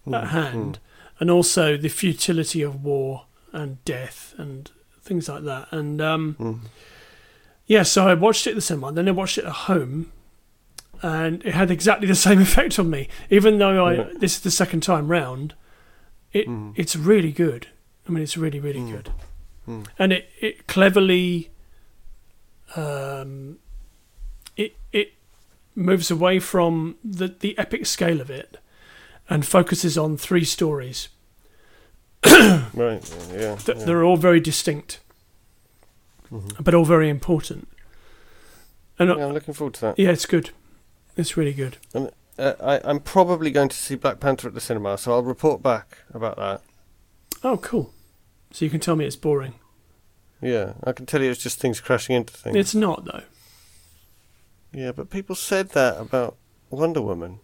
Mm-hmm. 0.06 0.14
at 0.14 0.28
hand, 0.28 0.78
and 1.20 1.30
also 1.30 1.76
the 1.76 1.88
futility 1.90 2.62
of 2.62 2.82
war 2.82 3.26
and 3.52 3.84
death 3.84 4.32
and 4.38 4.70
things 5.02 5.28
like 5.28 5.42
that. 5.44 5.68
And 5.70 6.00
um, 6.00 6.36
Mhm. 6.38 6.60
yeah, 7.66 7.82
so 7.82 8.08
I 8.08 8.14
watched 8.14 8.46
it 8.46 8.50
at 8.50 8.56
the 8.56 8.62
cinema, 8.62 8.90
then 8.92 9.06
I 9.06 9.10
watched 9.10 9.36
it 9.36 9.44
at 9.44 9.52
home, 9.52 10.10
and 11.02 11.44
it 11.44 11.54
had 11.54 11.70
exactly 11.70 12.06
the 12.06 12.14
same 12.28 12.40
effect 12.40 12.78
on 12.78 12.90
me. 12.90 13.08
Even 13.30 13.58
though 13.58 13.84
I 13.86 13.94
Yeah. 13.94 14.08
this 14.18 14.34
is 14.36 14.40
the 14.40 14.50
second 14.50 14.82
time 14.82 15.08
round, 15.08 15.54
it 16.32 16.46
Mm. 16.48 16.72
it's 16.76 16.96
really 16.96 17.32
good. 17.32 17.68
I 18.08 18.12
mean, 18.12 18.22
it's 18.22 18.36
really 18.36 18.60
really 18.60 18.80
Mm. 18.80 18.90
good, 18.92 19.10
Mm. 19.68 19.86
and 19.98 20.12
it 20.12 20.30
it 20.40 20.66
cleverly 20.66 21.50
um 22.76 23.58
it 24.56 24.76
it 24.92 25.12
moves 25.74 26.10
away 26.10 26.38
from 26.40 26.96
the 27.04 27.28
the 27.28 27.56
epic 27.58 27.86
scale 27.86 28.20
of 28.20 28.30
it 28.30 28.58
and 29.30 29.46
focuses 29.46 29.96
on 29.98 30.16
three 30.16 30.44
stories. 30.44 31.08
Right. 32.74 33.02
Yeah. 33.32 33.56
Th- 33.56 33.78
yeah. 33.78 33.84
They're 33.84 34.04
all 34.04 34.16
very 34.16 34.40
distinct, 34.40 35.00
Mhm. 36.30 36.62
but 36.62 36.74
all 36.74 36.84
very 36.84 37.08
important. 37.08 37.68
And 38.98 39.10
uh, 39.10 39.16
Yeah, 39.16 39.26
I'm 39.26 39.34
looking 39.34 39.54
forward 39.54 39.74
to 39.74 39.80
that. 39.82 39.98
yeah, 39.98 40.10
it's 40.10 40.26
good. 40.26 40.50
It's 41.18 41.36
really 41.36 41.52
good. 41.52 41.76
Uh, 41.94 42.06
I, 42.38 42.80
I'm 42.84 43.00
probably 43.00 43.50
going 43.50 43.68
to 43.68 43.76
see 43.76 43.96
Black 43.96 44.20
Panther 44.20 44.46
at 44.46 44.54
the 44.54 44.60
cinema, 44.60 44.96
so 44.96 45.12
I'll 45.12 45.24
report 45.24 45.62
back 45.62 45.98
about 46.14 46.36
that. 46.36 46.62
Oh, 47.42 47.56
cool. 47.56 47.92
So 48.52 48.64
you 48.64 48.70
can 48.70 48.78
tell 48.78 48.94
me 48.94 49.04
it's 49.04 49.16
boring. 49.16 49.54
Yeah, 50.40 50.74
I 50.84 50.92
can 50.92 51.06
tell 51.06 51.20
you 51.20 51.30
it's 51.30 51.42
just 51.42 51.58
things 51.58 51.80
crashing 51.80 52.14
into 52.14 52.32
things. 52.32 52.56
It's 52.56 52.74
not 52.74 53.04
though. 53.04 53.24
Yeah, 54.72 54.92
but 54.92 55.10
people 55.10 55.34
said 55.34 55.70
that 55.70 56.00
about 56.00 56.36
Wonder 56.70 57.02
Woman. 57.02 57.40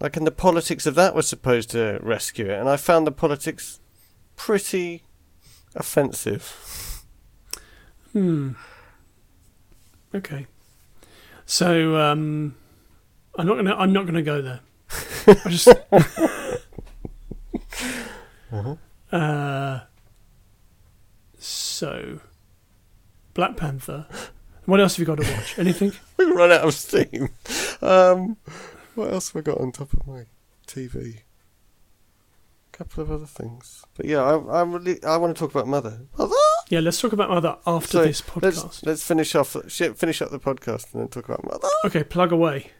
Like, 0.00 0.16
and 0.16 0.24
the 0.24 0.30
politics 0.30 0.86
of 0.86 0.94
that 0.94 1.16
was 1.16 1.26
supposed 1.26 1.70
to 1.70 1.98
rescue 2.02 2.46
it, 2.46 2.60
and 2.60 2.68
I 2.68 2.76
found 2.76 3.04
the 3.04 3.10
politics 3.10 3.80
pretty 4.36 5.02
offensive. 5.74 7.02
Hmm. 8.12 8.52
Okay. 10.14 10.46
So 11.48 11.96
um, 11.96 12.54
I'm 13.34 13.46
not 13.46 13.56
gonna. 13.56 13.74
I'm 13.74 13.90
not 13.90 14.04
gonna 14.04 14.22
go 14.22 14.42
there. 14.42 14.60
I 15.26 15.48
just. 15.48 15.68
uh, 19.10 19.80
so, 21.38 22.20
Black 23.32 23.56
Panther. 23.56 24.06
What 24.66 24.78
else 24.78 24.96
have 24.96 25.00
you 25.00 25.06
got 25.06 25.24
to 25.24 25.32
watch? 25.32 25.58
Anything? 25.58 25.92
We 26.18 26.26
run 26.26 26.52
out 26.52 26.66
of 26.66 26.74
steam. 26.74 27.30
Um, 27.80 28.36
what 28.94 29.10
else 29.10 29.32
have 29.32 29.40
I 29.40 29.42
got 29.42 29.58
on 29.58 29.72
top 29.72 29.94
of 29.94 30.06
my 30.06 30.24
TV? 30.66 31.20
A 32.74 32.76
couple 32.76 33.02
of 33.02 33.10
other 33.10 33.24
things, 33.24 33.86
but 33.96 34.04
yeah, 34.04 34.22
I, 34.22 34.36
I 34.36 34.62
really 34.64 35.02
I 35.02 35.16
want 35.16 35.34
to 35.34 35.40
talk 35.40 35.52
about 35.52 35.66
Mother. 35.66 36.00
Mother. 36.18 36.34
Yeah, 36.70 36.80
let's 36.80 37.00
talk 37.00 37.12
about 37.12 37.30
Mother 37.30 37.56
after 37.66 37.88
So, 37.88 38.04
this 38.04 38.20
podcast. 38.20 38.42
Let's 38.42 38.82
let's 38.84 39.04
finish 39.04 39.34
off 39.34 39.56
finish 39.96 40.20
up 40.20 40.30
the 40.30 40.38
podcast 40.38 40.92
and 40.92 41.02
then 41.02 41.08
talk 41.08 41.28
about 41.28 41.44
Mother. 41.44 41.68
Okay, 41.84 42.04
plug 42.04 42.32
away. 42.32 42.70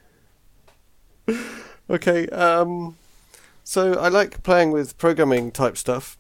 Okay. 1.90 2.28
Um, 2.28 2.96
so 3.64 3.94
I 3.94 4.08
like 4.08 4.42
playing 4.42 4.72
with 4.72 4.98
programming 4.98 5.50
type 5.50 5.76
stuff. 5.78 6.18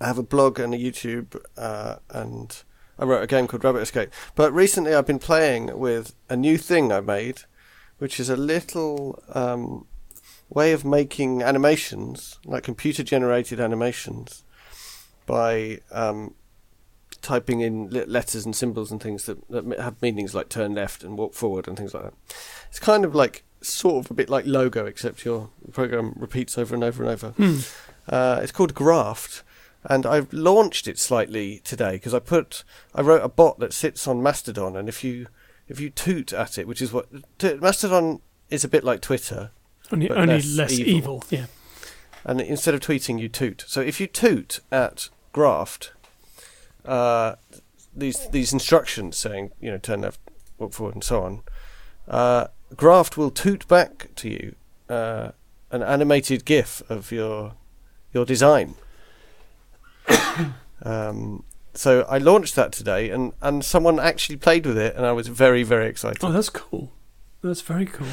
I 0.00 0.06
have 0.06 0.18
a 0.18 0.22
blog 0.22 0.58
and 0.58 0.74
a 0.74 0.78
YouTube, 0.78 1.36
uh, 1.56 1.96
and 2.10 2.62
I 2.98 3.04
wrote 3.04 3.22
a 3.22 3.26
game 3.26 3.46
called 3.46 3.62
Rabbit 3.62 3.80
Escape. 3.80 4.10
But 4.34 4.52
recently, 4.52 4.94
I've 4.94 5.06
been 5.06 5.18
playing 5.18 5.78
with 5.78 6.14
a 6.28 6.36
new 6.36 6.56
thing 6.58 6.92
I 6.92 7.00
made, 7.00 7.42
which 7.98 8.18
is 8.18 8.28
a 8.28 8.36
little 8.36 9.22
um, 9.34 9.86
way 10.48 10.72
of 10.72 10.84
making 10.84 11.42
animations, 11.42 12.38
like 12.44 12.64
computer-generated 12.64 13.60
animations, 13.60 14.42
by 15.26 15.80
um, 15.92 16.34
typing 17.24 17.60
in 17.60 17.88
letters 17.90 18.44
and 18.44 18.54
symbols 18.54 18.92
and 18.92 19.02
things 19.02 19.24
that, 19.24 19.48
that 19.50 19.80
have 19.80 20.00
meanings 20.00 20.34
like 20.34 20.48
turn 20.48 20.74
left 20.74 21.02
and 21.02 21.18
walk 21.18 21.34
forward 21.34 21.66
and 21.66 21.76
things 21.76 21.92
like 21.94 22.04
that. 22.04 22.14
It's 22.68 22.78
kind 22.78 23.04
of 23.04 23.14
like 23.14 23.42
sort 23.60 24.04
of 24.04 24.10
a 24.10 24.14
bit 24.14 24.28
like 24.28 24.46
Logo, 24.46 24.86
except 24.86 25.24
your 25.24 25.48
program 25.72 26.12
repeats 26.16 26.56
over 26.58 26.74
and 26.74 26.84
over 26.84 27.02
and 27.02 27.10
over. 27.10 27.28
Hmm. 27.30 27.58
Uh, 28.06 28.40
it's 28.42 28.52
called 28.52 28.74
Graft, 28.74 29.42
and 29.84 30.04
I've 30.06 30.32
launched 30.32 30.86
it 30.86 30.98
slightly 30.98 31.60
today 31.64 31.92
because 31.92 32.12
I 32.14 32.18
put 32.18 32.62
I 32.94 33.00
wrote 33.00 33.24
a 33.24 33.28
bot 33.28 33.58
that 33.60 33.72
sits 33.72 34.06
on 34.06 34.22
Mastodon, 34.22 34.76
and 34.76 34.88
if 34.88 35.02
you 35.02 35.26
if 35.66 35.80
you 35.80 35.88
toot 35.88 36.32
at 36.34 36.58
it, 36.58 36.68
which 36.68 36.82
is 36.82 36.92
what 36.92 37.08
t- 37.38 37.54
Mastodon 37.54 38.20
is 38.50 38.62
a 38.62 38.68
bit 38.68 38.84
like 38.84 39.00
Twitter, 39.00 39.50
Only, 39.90 40.10
only 40.10 40.34
less 40.34 40.54
less, 40.56 40.72
evil. 40.78 40.92
evil. 40.94 41.24
Yeah. 41.30 41.46
and 42.24 42.40
instead 42.42 42.74
of 42.74 42.80
tweeting, 42.80 43.18
you 43.18 43.30
toot. 43.30 43.64
So 43.66 43.80
if 43.80 43.98
you 43.98 44.06
toot 44.06 44.60
at 44.70 45.08
Graft, 45.32 45.92
uh, 46.84 47.36
these 47.94 48.28
these 48.28 48.52
instructions 48.52 49.16
saying 49.16 49.50
you 49.60 49.70
know 49.70 49.78
turn 49.78 50.02
left, 50.02 50.20
walk 50.58 50.72
forward, 50.72 50.94
and 50.94 51.04
so 51.04 51.22
on, 51.22 51.42
uh, 52.08 52.46
Graft 52.76 53.16
will 53.16 53.30
toot 53.30 53.66
back 53.68 54.08
to 54.16 54.28
you 54.28 54.54
uh, 54.88 55.30
an 55.70 55.82
animated 55.82 56.44
GIF 56.44 56.82
of 56.88 57.12
your 57.12 57.54
your 58.12 58.24
design. 58.24 58.74
um, 60.82 61.44
so 61.74 62.02
I 62.08 62.18
launched 62.18 62.54
that 62.56 62.72
today, 62.72 63.10
and, 63.10 63.32
and 63.42 63.64
someone 63.64 63.98
actually 63.98 64.36
played 64.36 64.64
with 64.64 64.78
it, 64.78 64.94
and 64.94 65.04
I 65.04 65.12
was 65.12 65.28
very 65.28 65.62
very 65.62 65.88
excited. 65.88 66.22
Oh, 66.22 66.32
that's 66.32 66.50
cool. 66.50 66.92
That's 67.42 67.60
very 67.60 67.86
cool. 67.86 68.08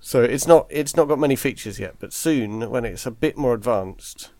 So 0.00 0.22
it's 0.22 0.46
not 0.46 0.66
it's 0.70 0.96
not 0.96 1.08
got 1.08 1.18
many 1.18 1.36
features 1.36 1.80
yet, 1.80 1.96
but 1.98 2.12
soon 2.12 2.70
when 2.70 2.84
it's 2.84 3.06
a 3.06 3.10
bit 3.10 3.36
more 3.36 3.54
advanced, 3.54 4.30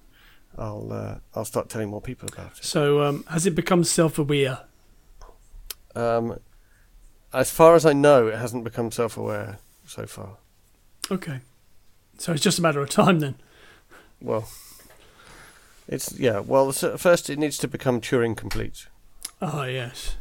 I'll 0.56 0.92
uh, 0.92 1.18
I'll 1.34 1.44
start 1.44 1.68
telling 1.68 1.88
more 1.88 2.00
people 2.00 2.28
about 2.32 2.58
it. 2.58 2.64
So, 2.64 3.02
um, 3.02 3.24
has 3.30 3.46
it 3.46 3.54
become 3.54 3.84
self-aware? 3.84 4.60
Um, 5.94 6.38
as 7.32 7.50
far 7.50 7.74
as 7.74 7.84
I 7.84 7.92
know, 7.92 8.26
it 8.28 8.36
hasn't 8.38 8.64
become 8.64 8.90
self-aware 8.90 9.58
so 9.86 10.06
far. 10.06 10.36
Okay. 11.10 11.40
So 12.18 12.32
it's 12.32 12.42
just 12.42 12.58
a 12.58 12.62
matter 12.62 12.80
of 12.80 12.90
time 12.90 13.20
then. 13.20 13.36
Well, 14.20 14.48
it's 15.86 16.18
yeah. 16.18 16.40
Well, 16.40 16.72
first 16.72 17.30
it 17.30 17.38
needs 17.38 17.56
to 17.58 17.68
become 17.68 18.00
Turing 18.00 18.36
complete, 18.36 18.86
Ah, 19.40 19.64
yes. 19.66 20.16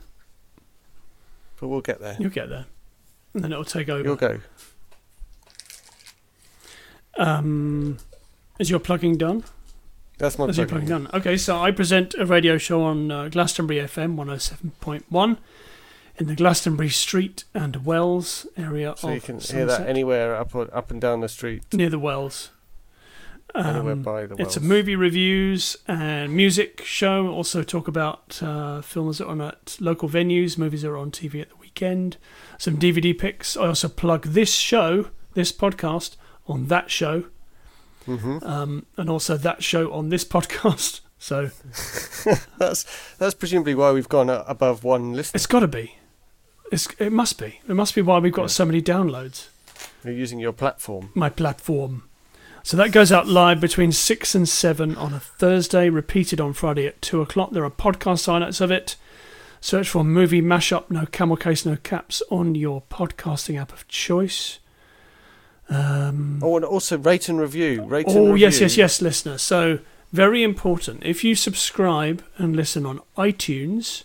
but 1.59 1.67
we'll 1.69 1.81
get 1.81 1.99
there. 1.99 2.15
You'll 2.19 2.29
get 2.29 2.49
there. 2.49 2.65
And 3.33 3.43
then 3.43 3.51
it'll 3.51 3.65
take 3.65 3.89
over. 3.89 4.03
You'll 4.03 4.15
go. 4.15 4.39
Um, 7.17 7.97
Is 8.59 8.69
your 8.69 8.79
plugging 8.79 9.17
done? 9.17 9.43
That's 10.17 10.39
my 10.39 10.45
Is 10.45 10.57
your? 10.57 10.67
Okay, 11.13 11.37
so 11.37 11.59
I 11.59 11.71
present 11.71 12.15
a 12.15 12.25
radio 12.25 12.57
show 12.57 12.81
on 12.81 13.11
uh, 13.11 13.27
Glastonbury 13.29 13.79
FM 13.79 14.15
107.1 14.15 15.37
in 16.17 16.25
the 16.27 16.35
Glastonbury 16.35 16.89
Street 16.89 17.43
and 17.53 17.85
Wells 17.85 18.47
area 18.57 18.95
So 18.97 19.11
you 19.11 19.21
can 19.21 19.39
hear 19.39 19.65
that 19.67 19.87
anywhere 19.87 20.35
up 20.35 20.55
or, 20.55 20.75
up 20.75 20.89
and 20.89 20.99
down 20.99 21.21
the 21.21 21.29
street, 21.29 21.71
near 21.71 21.89
the 21.89 21.99
Wells. 21.99 22.49
anywhere 23.53 23.93
Um, 23.93 24.01
by 24.01 24.25
the 24.25 24.35
Wells. 24.35 24.47
It's 24.47 24.57
a 24.57 24.61
movie 24.61 24.95
reviews 24.95 25.77
and 25.87 26.35
music 26.35 26.83
show. 26.83 27.27
Also 27.27 27.61
talk 27.61 27.87
about 27.87 28.41
uh, 28.41 28.81
films 28.81 29.19
that 29.19 29.25
are 29.25 29.31
on 29.31 29.41
at 29.41 29.77
local 29.79 30.09
venues, 30.09 30.57
movies 30.57 30.81
that 30.81 30.89
are 30.89 30.97
on 30.97 31.11
TV 31.11 31.41
at 31.41 31.49
the 31.49 31.55
weekend, 31.57 32.17
some 32.57 32.77
DVD 32.77 33.17
picks. 33.17 33.55
I 33.55 33.67
also 33.67 33.87
plug 33.87 34.23
this 34.25 34.55
show, 34.55 35.09
this 35.35 35.51
podcast, 35.51 36.15
on 36.47 36.67
that 36.67 36.89
show, 36.89 37.25
hmm 38.07 38.37
um, 38.41 38.85
and 38.97 39.09
also 39.09 39.37
that 39.37 39.63
show 39.63 39.91
on 39.93 40.09
this 40.09 40.25
podcast. 40.35 41.01
So 41.19 41.49
That's 42.57 42.85
that's 43.17 43.33
presumably 43.35 43.75
why 43.75 43.91
we've 43.91 44.09
gone 44.09 44.29
above 44.29 44.83
one 44.83 45.13
listener. 45.13 45.37
it's 45.37 45.47
got 45.47 45.59
to 45.61 45.67
be. 45.67 45.95
It's, 46.71 46.87
it 46.99 47.11
must 47.13 47.39
be. 47.39 47.61
It 47.67 47.73
must 47.75 47.95
be 47.95 48.01
why 48.01 48.19
we've 48.19 48.33
got 48.33 48.43
Yeah. 48.43 48.47
so 48.47 48.65
many 48.65 48.81
downloads. 48.81 49.47
You're 50.03 50.13
using 50.13 50.39
your 50.39 50.51
platform. 50.53 51.11
my 51.15 51.29
platform. 51.29 52.03
So 52.63 52.75
that 52.75 52.91
goes 52.91 53.11
out 53.13 53.27
live 53.27 53.61
between 53.61 53.93
6 53.93 54.35
and 54.35 54.47
7 54.49 54.97
on 54.97 55.13
a 55.13 55.19
Thursday, 55.21 55.89
repeated 55.89 56.41
on 56.41 56.51
Friday 56.51 56.85
at 56.85 57.01
2 57.01 57.21
o'clock. 57.21 57.51
There 57.51 57.63
are 57.63 57.69
podcast 57.71 58.25
highlights 58.25 58.59
of 58.59 58.71
it. 58.71 58.97
Search 59.61 59.87
for 59.89 60.03
Movie 60.03 60.41
Mashup, 60.41 60.91
no 60.91 61.05
camel 61.05 61.37
case, 61.37 61.65
no 61.65 61.77
caps 61.77 62.21
on 62.29 62.55
your 62.55 62.83
podcasting 62.91 63.59
app 63.59 63.71
of 63.71 63.87
choice. 63.87 64.59
Um, 65.69 66.39
Oh, 66.41 66.55
and 66.55 66.65
also 66.65 66.97
rate 66.97 67.27
and 67.29 67.39
review. 67.39 67.83
Rate 67.83 68.07
and 68.07 68.17
oh, 68.17 68.35
yes, 68.35 68.55
review. 68.55 68.65
yes, 68.65 68.77
yes, 68.77 69.01
listener. 69.01 69.37
So, 69.37 69.79
very 70.13 70.41
important. 70.43 71.03
If 71.03 71.23
you 71.23 71.35
subscribe 71.35 72.23
and 72.37 72.55
listen 72.55 72.85
on 72.85 73.01
iTunes, 73.17 74.03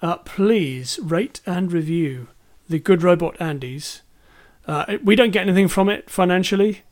uh, 0.00 0.16
please 0.18 0.98
rate 1.02 1.40
and 1.44 1.70
review 1.72 2.28
the 2.68 2.78
Good 2.78 3.02
Robot 3.02 3.36
Andys. 3.38 4.00
Uh, 4.66 4.96
we 5.04 5.14
don't 5.14 5.30
get 5.30 5.42
anything 5.42 5.68
from 5.68 5.88
it 5.90 6.08
financially. 6.08 6.82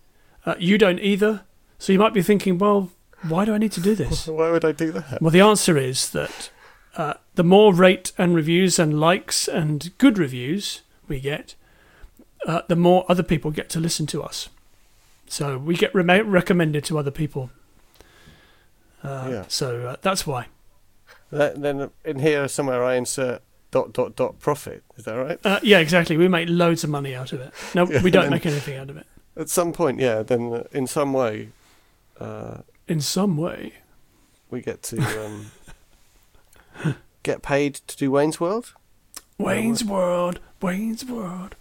Uh, 0.44 0.54
you 0.58 0.76
don't 0.76 1.00
either. 1.00 1.42
So 1.78 1.92
you 1.92 1.98
might 1.98 2.12
be 2.12 2.22
thinking, 2.22 2.58
well, 2.58 2.90
why 3.22 3.44
do 3.46 3.54
I 3.54 3.58
need 3.58 3.72
to 3.72 3.80
do 3.80 3.94
this? 3.94 4.26
Why 4.28 4.50
would 4.50 4.64
I 4.64 4.72
do 4.72 4.90
that? 4.92 5.22
Well, 5.22 5.30
the 5.30 5.40
answer 5.40 5.78
is 5.78 6.10
that 6.10 6.50
uh, 6.96 7.14
the 7.36 7.44
more 7.44 7.72
rate 7.72 8.12
and 8.18 8.34
reviews 8.34 8.78
and 8.80 8.98
likes 8.98 9.46
and 9.48 9.96
good 9.98 10.18
reviews 10.18 10.82
we 11.06 11.20
get, 11.20 11.54
uh, 12.46 12.62
the 12.68 12.76
more 12.76 13.04
other 13.08 13.22
people 13.22 13.50
get 13.50 13.68
to 13.70 13.80
listen 13.80 14.06
to 14.08 14.22
us. 14.22 14.48
So 15.26 15.56
we 15.58 15.74
get 15.76 15.94
re- 15.94 16.20
recommended 16.22 16.84
to 16.84 16.98
other 16.98 17.10
people. 17.10 17.50
Uh, 19.02 19.28
Yeah. 19.30 19.44
So 19.48 19.86
uh, 19.88 19.96
that's 20.02 20.26
why. 20.26 20.46
That, 21.30 21.62
then 21.62 21.90
in 22.04 22.18
here 22.18 22.46
somewhere 22.48 22.84
I 22.84 22.96
insert 22.96 23.42
dot 23.70 23.92
dot 23.92 24.16
dot 24.16 24.38
profit. 24.38 24.82
Is 24.96 25.04
that 25.04 25.14
right? 25.14 25.38
Uh, 25.44 25.60
yeah, 25.62 25.78
exactly. 25.78 26.16
We 26.16 26.28
make 26.28 26.48
loads 26.48 26.84
of 26.84 26.90
money 26.90 27.14
out 27.14 27.32
of 27.32 27.40
it. 27.40 27.52
No, 27.74 27.86
Yeah, 27.86 28.02
we 28.02 28.10
don't 28.10 28.30
make 28.30 28.44
anything 28.46 28.76
out 28.78 28.90
of 28.90 28.96
it. 28.96 29.06
At 29.36 29.48
some 29.48 29.72
point, 29.72 29.98
yeah. 29.98 30.22
Then 30.22 30.52
uh, 30.52 30.64
in 30.72 30.86
some 30.86 31.12
way, 31.14 31.48
uh, 32.20 32.58
In 32.86 33.00
some 33.00 33.36
way. 33.38 33.72
we 34.50 34.60
get 34.60 34.82
to 34.84 35.24
um, 35.24 35.50
get 37.22 37.40
paid 37.42 37.74
to 37.76 37.96
do 37.96 38.10
Wayne's 38.10 38.38
World. 38.38 38.74
Wayne's 39.38 39.82
World, 39.82 40.38
Wayne's 40.60 41.04
World. 41.06 41.56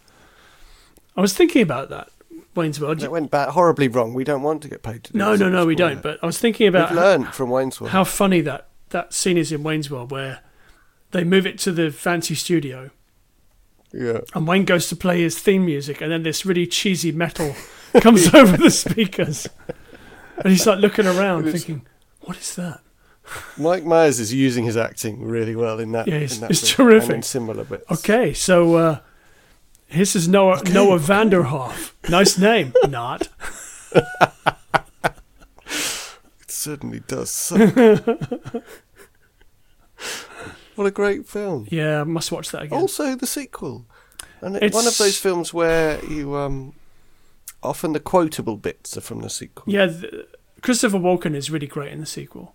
I 1.16 1.22
was 1.22 1.34
thinking 1.34 1.62
about 1.62 1.90
that. 1.90 2.10
Wayne's 2.56 2.80
World. 2.82 3.00
That 3.00 3.12
went 3.12 3.32
bad, 3.32 3.50
horribly 3.50 3.88
wrong. 3.88 4.14
We 4.14 4.24
don't 4.26 4.42
want 4.42 4.62
to 4.64 4.68
get 4.68 4.84
paid 4.84 5.06
to 5.06 5.14
do 5.14 5.18
No, 5.18 5.36
no, 5.36 5.50
no, 5.50 5.66
we 5.66 5.76
don't. 5.76 6.02
But 6.02 6.20
I 6.22 6.26
was 6.26 6.38
thinking 6.38 6.68
about 6.68 6.90
We've 6.90 7.00
learned 7.00 7.34
from 7.34 7.50
Wayne's 7.50 7.80
World. 7.80 7.92
how 7.92 8.04
funny 8.04 8.42
that 8.42 8.68
that 8.90 9.14
scene 9.14 9.38
is 9.38 9.52
in 9.54 9.64
Wayne's 9.64 9.90
World, 9.90 10.12
where 10.12 10.42
they 11.12 11.24
move 11.24 11.46
it 11.48 11.58
to 11.60 11.72
the 11.72 11.92
fancy 11.92 12.36
studio, 12.36 12.90
yeah. 13.94 14.20
and 14.34 14.46
Wayne 14.48 14.66
goes 14.66 14.88
to 14.90 14.96
play 14.98 15.22
his 15.22 15.40
theme 15.40 15.66
music, 15.66 16.02
and 16.02 16.12
then 16.12 16.24
this 16.24 16.46
really 16.46 16.68
cheesy 16.68 17.12
metal 17.14 17.56
comes 18.02 18.34
over 18.36 18.58
the 18.58 18.70
speakers, 18.72 19.48
and 20.38 20.48
he's 20.52 20.68
like 20.68 20.80
looking 20.80 21.06
around, 21.08 21.48
It 21.48 21.52
thinking, 21.54 21.86
"What 22.22 22.38
is 22.38 22.56
that?" 22.56 22.82
Mike 23.58 23.86
Myers 23.86 24.20
is 24.20 24.34
using 24.34 24.66
his 24.66 24.76
acting 24.76 25.24
really 25.24 25.56
well 25.56 25.80
in 25.80 25.94
that. 25.94 26.08
Yeah, 26.08 26.16
it's- 26.16 26.36
in 26.36 26.42
that 26.42 26.52
it's 26.52 26.70
terrific. 26.70 27.24
Similar 27.24 27.64
bits. 27.64 27.90
Okay, 27.92 28.34
so 28.34 28.76
uh, 28.76 29.00
this 29.94 30.16
is 30.16 30.28
Noah 30.28 30.60
Okay. 30.60 30.74
Noah 30.74 31.00
Vanderhoff. 31.00 31.92
Nice 32.10 32.38
name, 32.38 32.74
not. 32.90 33.28
It 36.42 36.50
certainly 36.52 37.00
does. 37.08 37.30
suck. 37.32 37.60
what 40.76 40.86
a 40.88 40.92
great 40.92 41.28
film. 41.28 41.68
Yeah, 41.70 42.02
I 42.02 42.04
must 42.04 42.32
watch 42.32 42.52
that 42.52 42.64
again. 42.64 42.80
Also, 42.80 43.16
the 43.16 43.26
sequel, 43.28 43.86
and 44.42 44.56
It's- 44.58 44.74
one 44.74 44.88
of 44.88 44.98
those 44.98 45.18
films 45.18 45.54
where 45.54 46.04
you 46.06 46.36
um, 46.36 46.74
often 47.64 47.94
the 47.94 48.00
quotable 48.00 48.58
bits 48.58 48.96
are 48.98 49.02
from 49.02 49.22
the 49.22 49.30
sequel. 49.30 49.72
Yeah, 49.72 49.88
th 49.88 50.06
Christopher 50.62 51.00
Walken 51.00 51.36
is 51.36 51.50
really 51.50 51.68
great 51.68 51.92
in 51.92 52.00
the 52.00 52.06
sequel, 52.06 52.54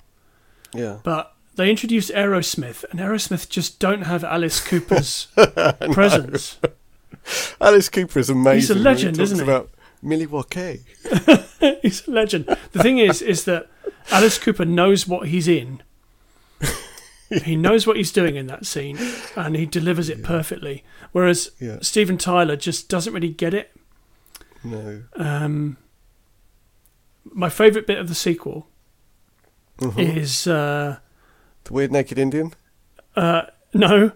Yeah, 0.72 0.98
but 1.02 1.34
they 1.56 1.68
introduced 1.70 2.10
Aerosmith, 2.12 2.84
and 2.90 3.00
Aerosmith 3.00 3.48
just 3.48 3.80
don't 3.80 4.02
have 4.02 4.22
Alice 4.24 4.60
Cooper's 4.68 5.26
presence. 5.92 6.58
Alice 7.60 7.88
Cooper 7.88 8.18
is 8.18 8.30
amazing. 8.30 8.56
He's 8.60 8.70
a 8.70 8.74
he 8.74 8.80
legend, 8.80 9.16
talks 9.16 9.30
isn't 9.32 9.38
he? 9.46 9.50
About 9.52 9.70
Millie 10.02 10.26
Milwaukee. 10.26 10.84
he's 11.82 12.06
a 12.06 12.10
legend. 12.10 12.44
The 12.72 12.82
thing 12.82 12.98
is, 12.98 13.22
is 13.22 13.44
that 13.44 13.68
Alice 14.10 14.38
Cooper 14.38 14.64
knows 14.64 15.06
what 15.08 15.28
he's 15.28 15.48
in. 15.48 15.82
he 17.44 17.56
knows 17.56 17.86
what 17.86 17.96
he's 17.96 18.12
doing 18.12 18.36
in 18.36 18.46
that 18.46 18.66
scene, 18.66 18.98
and 19.34 19.56
he 19.56 19.66
delivers 19.66 20.08
it 20.08 20.22
perfectly. 20.22 20.84
Whereas 21.12 21.50
Yeah, 21.58 21.78
Steven 21.82 22.18
Tyler 22.18 22.56
just 22.56 22.88
doesn't 22.88 23.12
really 23.12 23.30
get 23.30 23.52
it. 23.54 23.72
no. 24.62 25.02
Um, 25.16 25.76
my 27.24 27.48
favourite 27.48 27.86
bit 27.86 27.98
of 27.98 28.08
the 28.08 28.14
sequel 28.14 28.68
Mhm. 29.78 30.16
is 30.16 30.46
uh, 30.46 30.98
The 31.64 31.72
Weird 31.72 31.90
Naked 31.92 32.18
Indian. 32.18 32.54
uh, 33.16 33.42
no. 33.74 34.12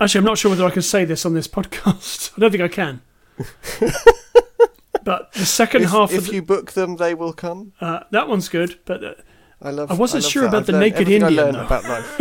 Actually, 0.00 0.18
I'm 0.20 0.24
not 0.24 0.38
sure 0.38 0.50
whether 0.50 0.64
I 0.64 0.70
can 0.70 0.82
say 0.82 1.04
this 1.04 1.26
on 1.26 1.34
this 1.34 1.46
podcast. 1.48 2.32
I 2.36 2.40
don't 2.40 2.50
think 2.50 2.62
I 2.62 2.68
can. 2.68 3.00
but 5.04 5.32
the 5.32 5.46
second 5.46 5.82
If, 5.82 5.90
half 5.90 6.12
if 6.12 6.18
of 6.18 6.26
the, 6.26 6.34
you 6.34 6.42
book 6.42 6.72
them, 6.72 6.96
they 6.96 7.14
will 7.14 7.32
come. 7.32 7.72
uh, 7.80 8.00
that 8.10 8.28
one's 8.28 8.48
good, 8.48 8.78
but 8.84 9.04
uh, 9.04 9.14
I 9.60 9.70
love. 9.70 9.90
I 9.90 9.94
wasn't 9.94 10.24
love 10.24 10.32
sure 10.32 10.42
that. 10.42 10.48
about 10.48 10.60
I've 10.60 10.66
the 10.66 10.78
Naked 10.78 11.08
Indian, 11.08 11.56
I 11.56 11.64
about 11.64 11.84
life. 11.84 12.20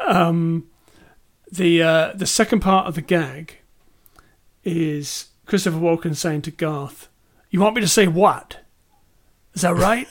um, 0.06 0.66
the 1.52 1.82
uh, 1.82 2.12
the 2.14 2.26
second 2.26 2.60
part 2.60 2.86
of 2.86 2.94
the 2.94 3.02
gag 3.02 3.58
is 4.64 5.26
Christopher 5.46 5.78
Walken 5.78 6.16
saying 6.16 6.42
to 6.42 6.50
Garth, 6.50 7.08
"You 7.50 7.60
want 7.60 7.74
me 7.76 7.80
to 7.82 7.88
say 7.88 8.06
what? 8.06 8.60
Is 9.54 9.62
that 9.62 9.74
right? 9.74 10.08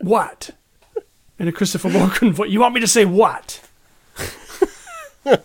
What?" 0.00 0.50
In 1.38 1.48
a 1.48 1.52
Christopher 1.52 1.88
Walken 1.90 2.32
voice, 2.34 2.50
"You 2.50 2.60
want 2.60 2.74
me 2.74 2.80
to 2.80 2.86
say 2.86 3.04
what?" 3.04 3.60
I 5.26 5.38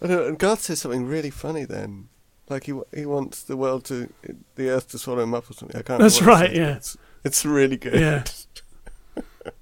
don't 0.00 0.10
know, 0.10 0.26
and 0.26 0.38
Garth 0.38 0.60
says 0.62 0.80
something 0.80 1.06
really 1.06 1.30
funny 1.30 1.64
then. 1.64 2.08
Like 2.48 2.64
he 2.64 2.78
he 2.94 3.04
wants 3.06 3.42
the 3.42 3.56
world 3.56 3.84
to, 3.86 4.08
the 4.54 4.68
earth 4.70 4.88
to 4.90 4.98
swallow 4.98 5.22
him 5.22 5.34
up 5.34 5.50
or 5.50 5.54
something. 5.54 5.76
I 5.76 5.82
can't. 5.82 6.00
That's 6.00 6.22
right, 6.22 6.54
yeah. 6.54 6.76
It's, 6.76 6.96
it's 7.24 7.44
really 7.44 7.76
good. 7.76 7.94
Yeah. 8.00 8.24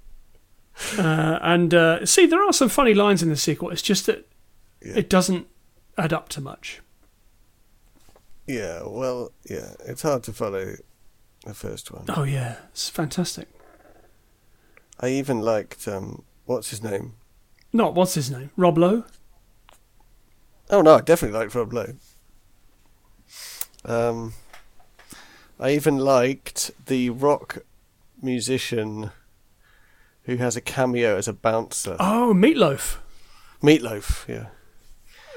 Uh, 0.98 1.38
and 1.40 1.72
uh, 1.72 2.04
see, 2.04 2.26
there 2.26 2.42
are 2.42 2.52
some 2.52 2.68
funny 2.68 2.94
lines 2.94 3.22
in 3.22 3.28
the 3.28 3.36
sequel. 3.36 3.70
It's 3.70 3.80
just 3.80 4.06
that 4.06 4.26
Yeah. 4.82 4.94
it 4.96 5.08
doesn't 5.08 5.46
add 5.96 6.12
up 6.12 6.28
to 6.30 6.40
much. 6.40 6.80
Yeah, 8.46 8.82
well, 8.84 9.30
yeah, 9.48 9.74
it's 9.86 10.02
hard 10.02 10.24
to 10.24 10.32
follow 10.32 10.74
the 11.46 11.54
first 11.54 11.92
one. 11.92 12.06
Oh 12.08 12.24
yeah, 12.24 12.56
it's 12.72 12.88
fantastic. 12.88 13.46
I 15.00 15.08
even 15.08 15.40
liked 15.40 15.86
um, 15.88 16.22
what's 16.46 16.70
his 16.70 16.82
name? 16.82 17.14
Not 17.72 17.94
what's 17.94 18.14
his 18.14 18.30
name, 18.30 18.50
Rob 18.56 18.78
Lowe. 18.78 19.04
Oh 20.70 20.80
no, 20.82 20.94
I 20.96 21.00
definitely 21.00 21.38
liked 21.38 21.54
Rob 21.54 21.72
Lowe. 21.72 21.94
Um, 23.84 24.32
I 25.60 25.70
even 25.70 25.98
liked 25.98 26.70
the 26.86 27.10
rock 27.10 27.58
musician 28.22 29.10
who 30.24 30.36
has 30.36 30.56
a 30.56 30.60
cameo 30.60 31.16
as 31.16 31.28
a 31.28 31.32
bouncer. 31.32 31.96
Oh, 32.00 32.32
Meatloaf. 32.34 32.96
Meatloaf, 33.62 34.26
yeah. 34.26 34.46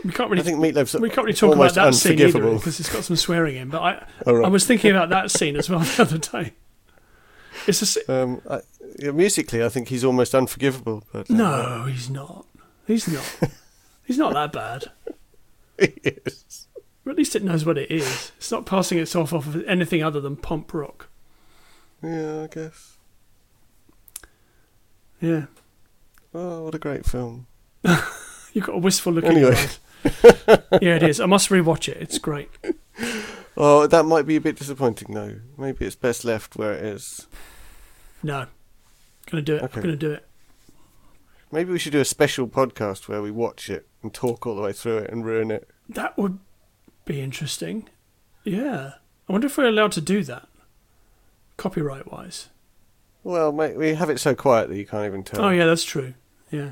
We 0.05 0.11
can't 0.11 0.29
really. 0.29 0.41
I 0.41 0.45
think 0.45 0.59
Meatloaf's 0.59 0.95
we 0.99 1.09
can't 1.09 1.25
really 1.25 1.33
talk 1.33 1.55
about 1.55 1.73
that 1.73 1.95
scene 1.95 2.19
either 2.21 2.39
because 2.53 2.79
it's 2.79 2.91
got 2.91 3.03
some 3.03 3.15
swearing 3.15 3.55
in. 3.55 3.69
But 3.69 3.81
I 3.81 4.07
Oh, 4.25 4.33
right. 4.35 4.45
I 4.45 4.49
was 4.49 4.65
thinking 4.65 4.91
about 4.91 5.09
that 5.09 5.31
scene 5.31 5.55
as 5.55 5.69
well 5.69 5.79
the 5.97 6.01
other 6.03 6.17
day. 6.17 6.53
It's 7.65 7.97
a 7.97 8.11
Um, 8.23 8.41
I, 8.49 8.61
yeah, 8.97 9.11
musically, 9.11 9.63
I 9.63 9.69
think 9.69 9.87
he's 9.89 10.03
almost 10.03 10.33
unforgivable. 10.35 11.03
But 11.11 11.29
uh, 11.29 11.33
no, 11.33 11.85
he's 11.85 12.09
not. 12.09 12.45
He's 12.85 13.07
not. 13.07 13.51
He's 14.05 14.17
not 14.17 14.33
that 14.33 14.51
bad. 14.53 14.85
he 15.79 15.93
is. 16.03 16.67
Or 17.05 17.11
at 17.11 17.17
least 17.17 17.35
it 17.35 17.43
knows 17.43 17.65
what 17.65 17.77
it 17.77 17.91
is. 17.91 18.31
It's 18.37 18.51
not 18.51 18.65
passing 18.65 18.97
itself 18.99 19.33
off 19.33 19.47
as 19.55 19.63
anything 19.67 20.03
other 20.03 20.19
than 20.21 20.35
pump 20.35 20.73
rock. 20.73 21.07
Yeah, 22.01 22.43
I 22.43 22.47
guess. 22.47 22.97
Yeah. 25.21 25.45
Oh, 26.33 26.63
what 26.63 26.75
a 26.75 26.79
great 26.79 27.05
film. 27.05 27.47
You've 28.53 28.65
got 28.65 28.75
a 28.75 28.79
wistful 28.79 29.13
look 29.13 29.25
Anyway. 29.25 29.39
in 29.39 29.45
your 29.47 29.53
eyes. 29.55 29.79
yeah, 30.81 30.95
it 30.95 31.03
is. 31.03 31.19
I 31.19 31.25
must 31.25 31.49
rewatch 31.49 31.89
it. 31.89 31.97
It's 31.99 32.19
great. 32.19 32.49
Oh, 33.59 33.87
that 33.87 34.05
might 34.05 34.27
be 34.27 34.35
a 34.35 34.41
bit 34.41 34.55
disappointing, 34.55 35.15
though. 35.15 35.37
Maybe 35.57 35.83
it's 35.87 35.95
best 35.95 36.23
left 36.23 36.55
where 36.57 36.73
it 36.73 36.83
is. 36.85 37.25
No. 38.21 38.45
Gonna 39.27 39.41
do 39.41 39.55
it. 39.55 39.63
Okay. 39.63 39.75
I'm 39.75 39.81
gonna 39.81 39.95
do 39.95 40.11
it. 40.11 40.25
Maybe 41.51 41.71
we 41.71 41.79
should 41.79 41.93
do 41.93 42.01
a 42.01 42.05
special 42.05 42.47
podcast 42.47 43.07
where 43.07 43.21
we 43.21 43.31
watch 43.31 43.69
it 43.69 43.87
and 44.03 44.13
talk 44.13 44.45
all 44.45 44.55
the 44.55 44.61
way 44.61 44.73
through 44.73 44.97
it 44.97 45.11
and 45.11 45.25
ruin 45.25 45.49
it. 45.51 45.69
That 45.87 46.17
would 46.17 46.39
be 47.05 47.21
interesting. 47.21 47.87
Yeah. 48.43 48.93
I 49.27 49.31
wonder 49.31 49.47
if 49.47 49.57
we're 49.57 49.67
allowed 49.67 49.93
to 49.93 50.01
do 50.01 50.23
that. 50.23 50.47
Copyright 51.55 52.11
wise. 52.11 52.49
Well, 53.23 53.51
mate, 53.51 53.77
we 53.77 53.93
have 53.95 54.09
it 54.09 54.19
so 54.19 54.35
quiet 54.35 54.69
that 54.69 54.77
you 54.77 54.85
can't 54.85 55.05
even 55.05 55.23
tell. 55.23 55.45
Oh 55.45 55.49
yeah, 55.49 55.65
that's 55.65 55.83
true. 55.83 56.13
Yeah. 56.51 56.71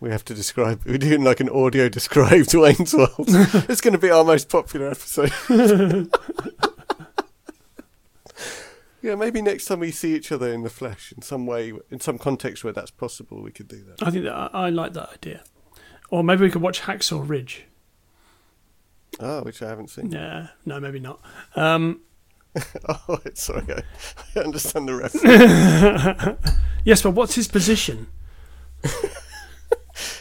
We 0.00 0.10
have 0.10 0.24
to 0.26 0.34
describe. 0.34 0.82
We're 0.84 0.98
doing 0.98 1.24
like 1.24 1.40
an 1.40 1.48
audio 1.48 1.88
described 1.88 2.54
Wayne's 2.54 2.94
World. 2.94 3.14
it's 3.18 3.80
going 3.80 3.92
to 3.92 3.98
be 3.98 4.10
our 4.10 4.24
most 4.24 4.50
popular 4.50 4.88
episode. 4.88 5.32
yeah, 9.04 9.14
maybe 9.14 9.42
next 9.42 9.66
time 9.66 9.80
we 9.80 9.90
see 9.90 10.14
each 10.16 10.32
other 10.32 10.50
in 10.52 10.62
the 10.62 10.70
flesh, 10.70 11.12
in 11.14 11.20
some 11.22 11.44
way, 11.46 11.72
in 11.90 12.00
some 12.00 12.16
context 12.18 12.64
where 12.64 12.72
that's 12.72 12.90
possible, 12.90 13.42
we 13.42 13.52
could 13.52 13.68
do 13.68 13.84
that. 13.84 14.02
I 14.02 14.10
think 14.10 14.24
that 14.24 14.32
I, 14.34 14.48
I 14.52 14.70
like 14.70 14.94
that 14.94 15.10
idea. 15.12 15.44
Or 16.10 16.24
maybe 16.24 16.42
we 16.42 16.50
could 16.50 16.62
watch 16.62 16.80
Hacksaw 16.82 17.28
Ridge. 17.28 17.64
Oh, 19.20 19.42
which 19.42 19.60
I 19.62 19.68
haven't 19.68 19.90
seen. 19.90 20.10
Yeah, 20.10 20.48
no, 20.64 20.80
maybe 20.80 21.00
not. 21.00 21.20
Um, 21.54 22.00
Oh, 22.88 23.18
sorry, 23.34 23.64
I, 23.74 23.82
I 24.36 24.42
understand 24.42 24.88
the 24.88 24.94
reference. 24.94 26.58
yes, 26.84 27.02
but 27.02 27.10
what's 27.10 27.34
his 27.34 27.48
position? 27.48 28.06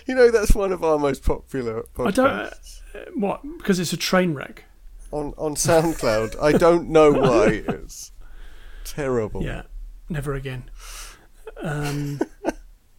you 0.07 0.15
know, 0.15 0.31
that's 0.31 0.53
one 0.55 0.71
of 0.71 0.83
our 0.83 0.97
most 0.99 1.23
popular 1.23 1.83
podcasts. 1.95 2.07
I 2.07 2.11
don't. 2.11 2.27
Uh, 2.27 3.11
what? 3.15 3.41
Because 3.57 3.79
it's 3.79 3.93
a 3.93 3.97
train 3.97 4.33
wreck. 4.33 4.65
on 5.11 5.33
on 5.37 5.55
SoundCloud. 5.55 6.41
I 6.41 6.53
don't 6.53 6.89
know 6.89 7.11
why 7.11 7.63
it's 7.67 8.11
terrible. 8.83 9.43
Yeah, 9.43 9.63
never 10.09 10.33
again. 10.33 10.69
Um, 11.61 12.19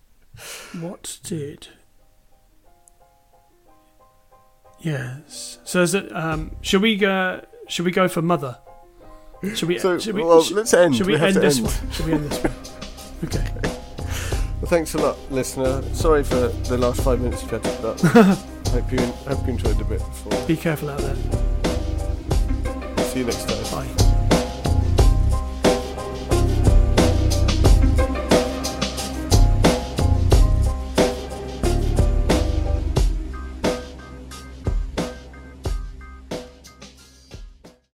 what 0.81 1.19
did? 1.23 1.69
Yes. 4.81 5.59
So 5.65 5.83
is 5.83 5.95
it? 5.95 6.15
Um, 6.15 6.57
should 6.61 6.83
we 6.83 6.97
go? 6.97 7.45
Should 7.69 7.87
we 7.87 7.91
go 7.91 8.09
for 8.09 8.23
mother? 8.23 8.59
Should 9.55 9.69
we? 9.69 9.79
So, 9.79 9.99
should 9.99 10.15
we, 10.15 10.23
well, 10.23 10.43
should, 10.43 10.57
let's 10.57 10.75
end. 10.75 10.97
should 10.97 11.07
we, 11.07 11.15
have 11.15 11.37
end 11.37 11.37
this 11.37 11.57
end. 11.59 11.67
one? 11.67 11.91
Should 11.93 12.07
we 12.07 12.13
end 12.13 12.31
this 12.31 12.43
one? 12.43 12.55
Okay. 13.25 13.51
Well, 14.61 14.71
thanks 14.71 14.95
a 14.95 14.99
lot, 14.99 15.19
listener. 15.31 15.83
Sorry 15.95 16.25
for 16.25 16.49
the 16.49 16.79
last 16.79 17.03
five 17.03 17.21
minutes 17.21 17.43
you've 17.43 17.51
had 17.51 17.65
to 17.65 17.71
put 17.77 18.05
up. 18.17 18.39
hope 18.69 18.93
you 18.93 18.99
hope 18.99 19.47
you 19.47 19.53
enjoyed 19.53 19.79
the 19.79 19.85
bit. 19.85 19.99
Before. 19.99 20.47
Be 20.47 20.57
careful 20.57 20.91
out 20.91 21.01
there. 21.01 21.17
See 23.05 23.21
you 23.21 23.27
next 23.27 23.49
time. 23.49 23.87
Bye. 23.87 24.04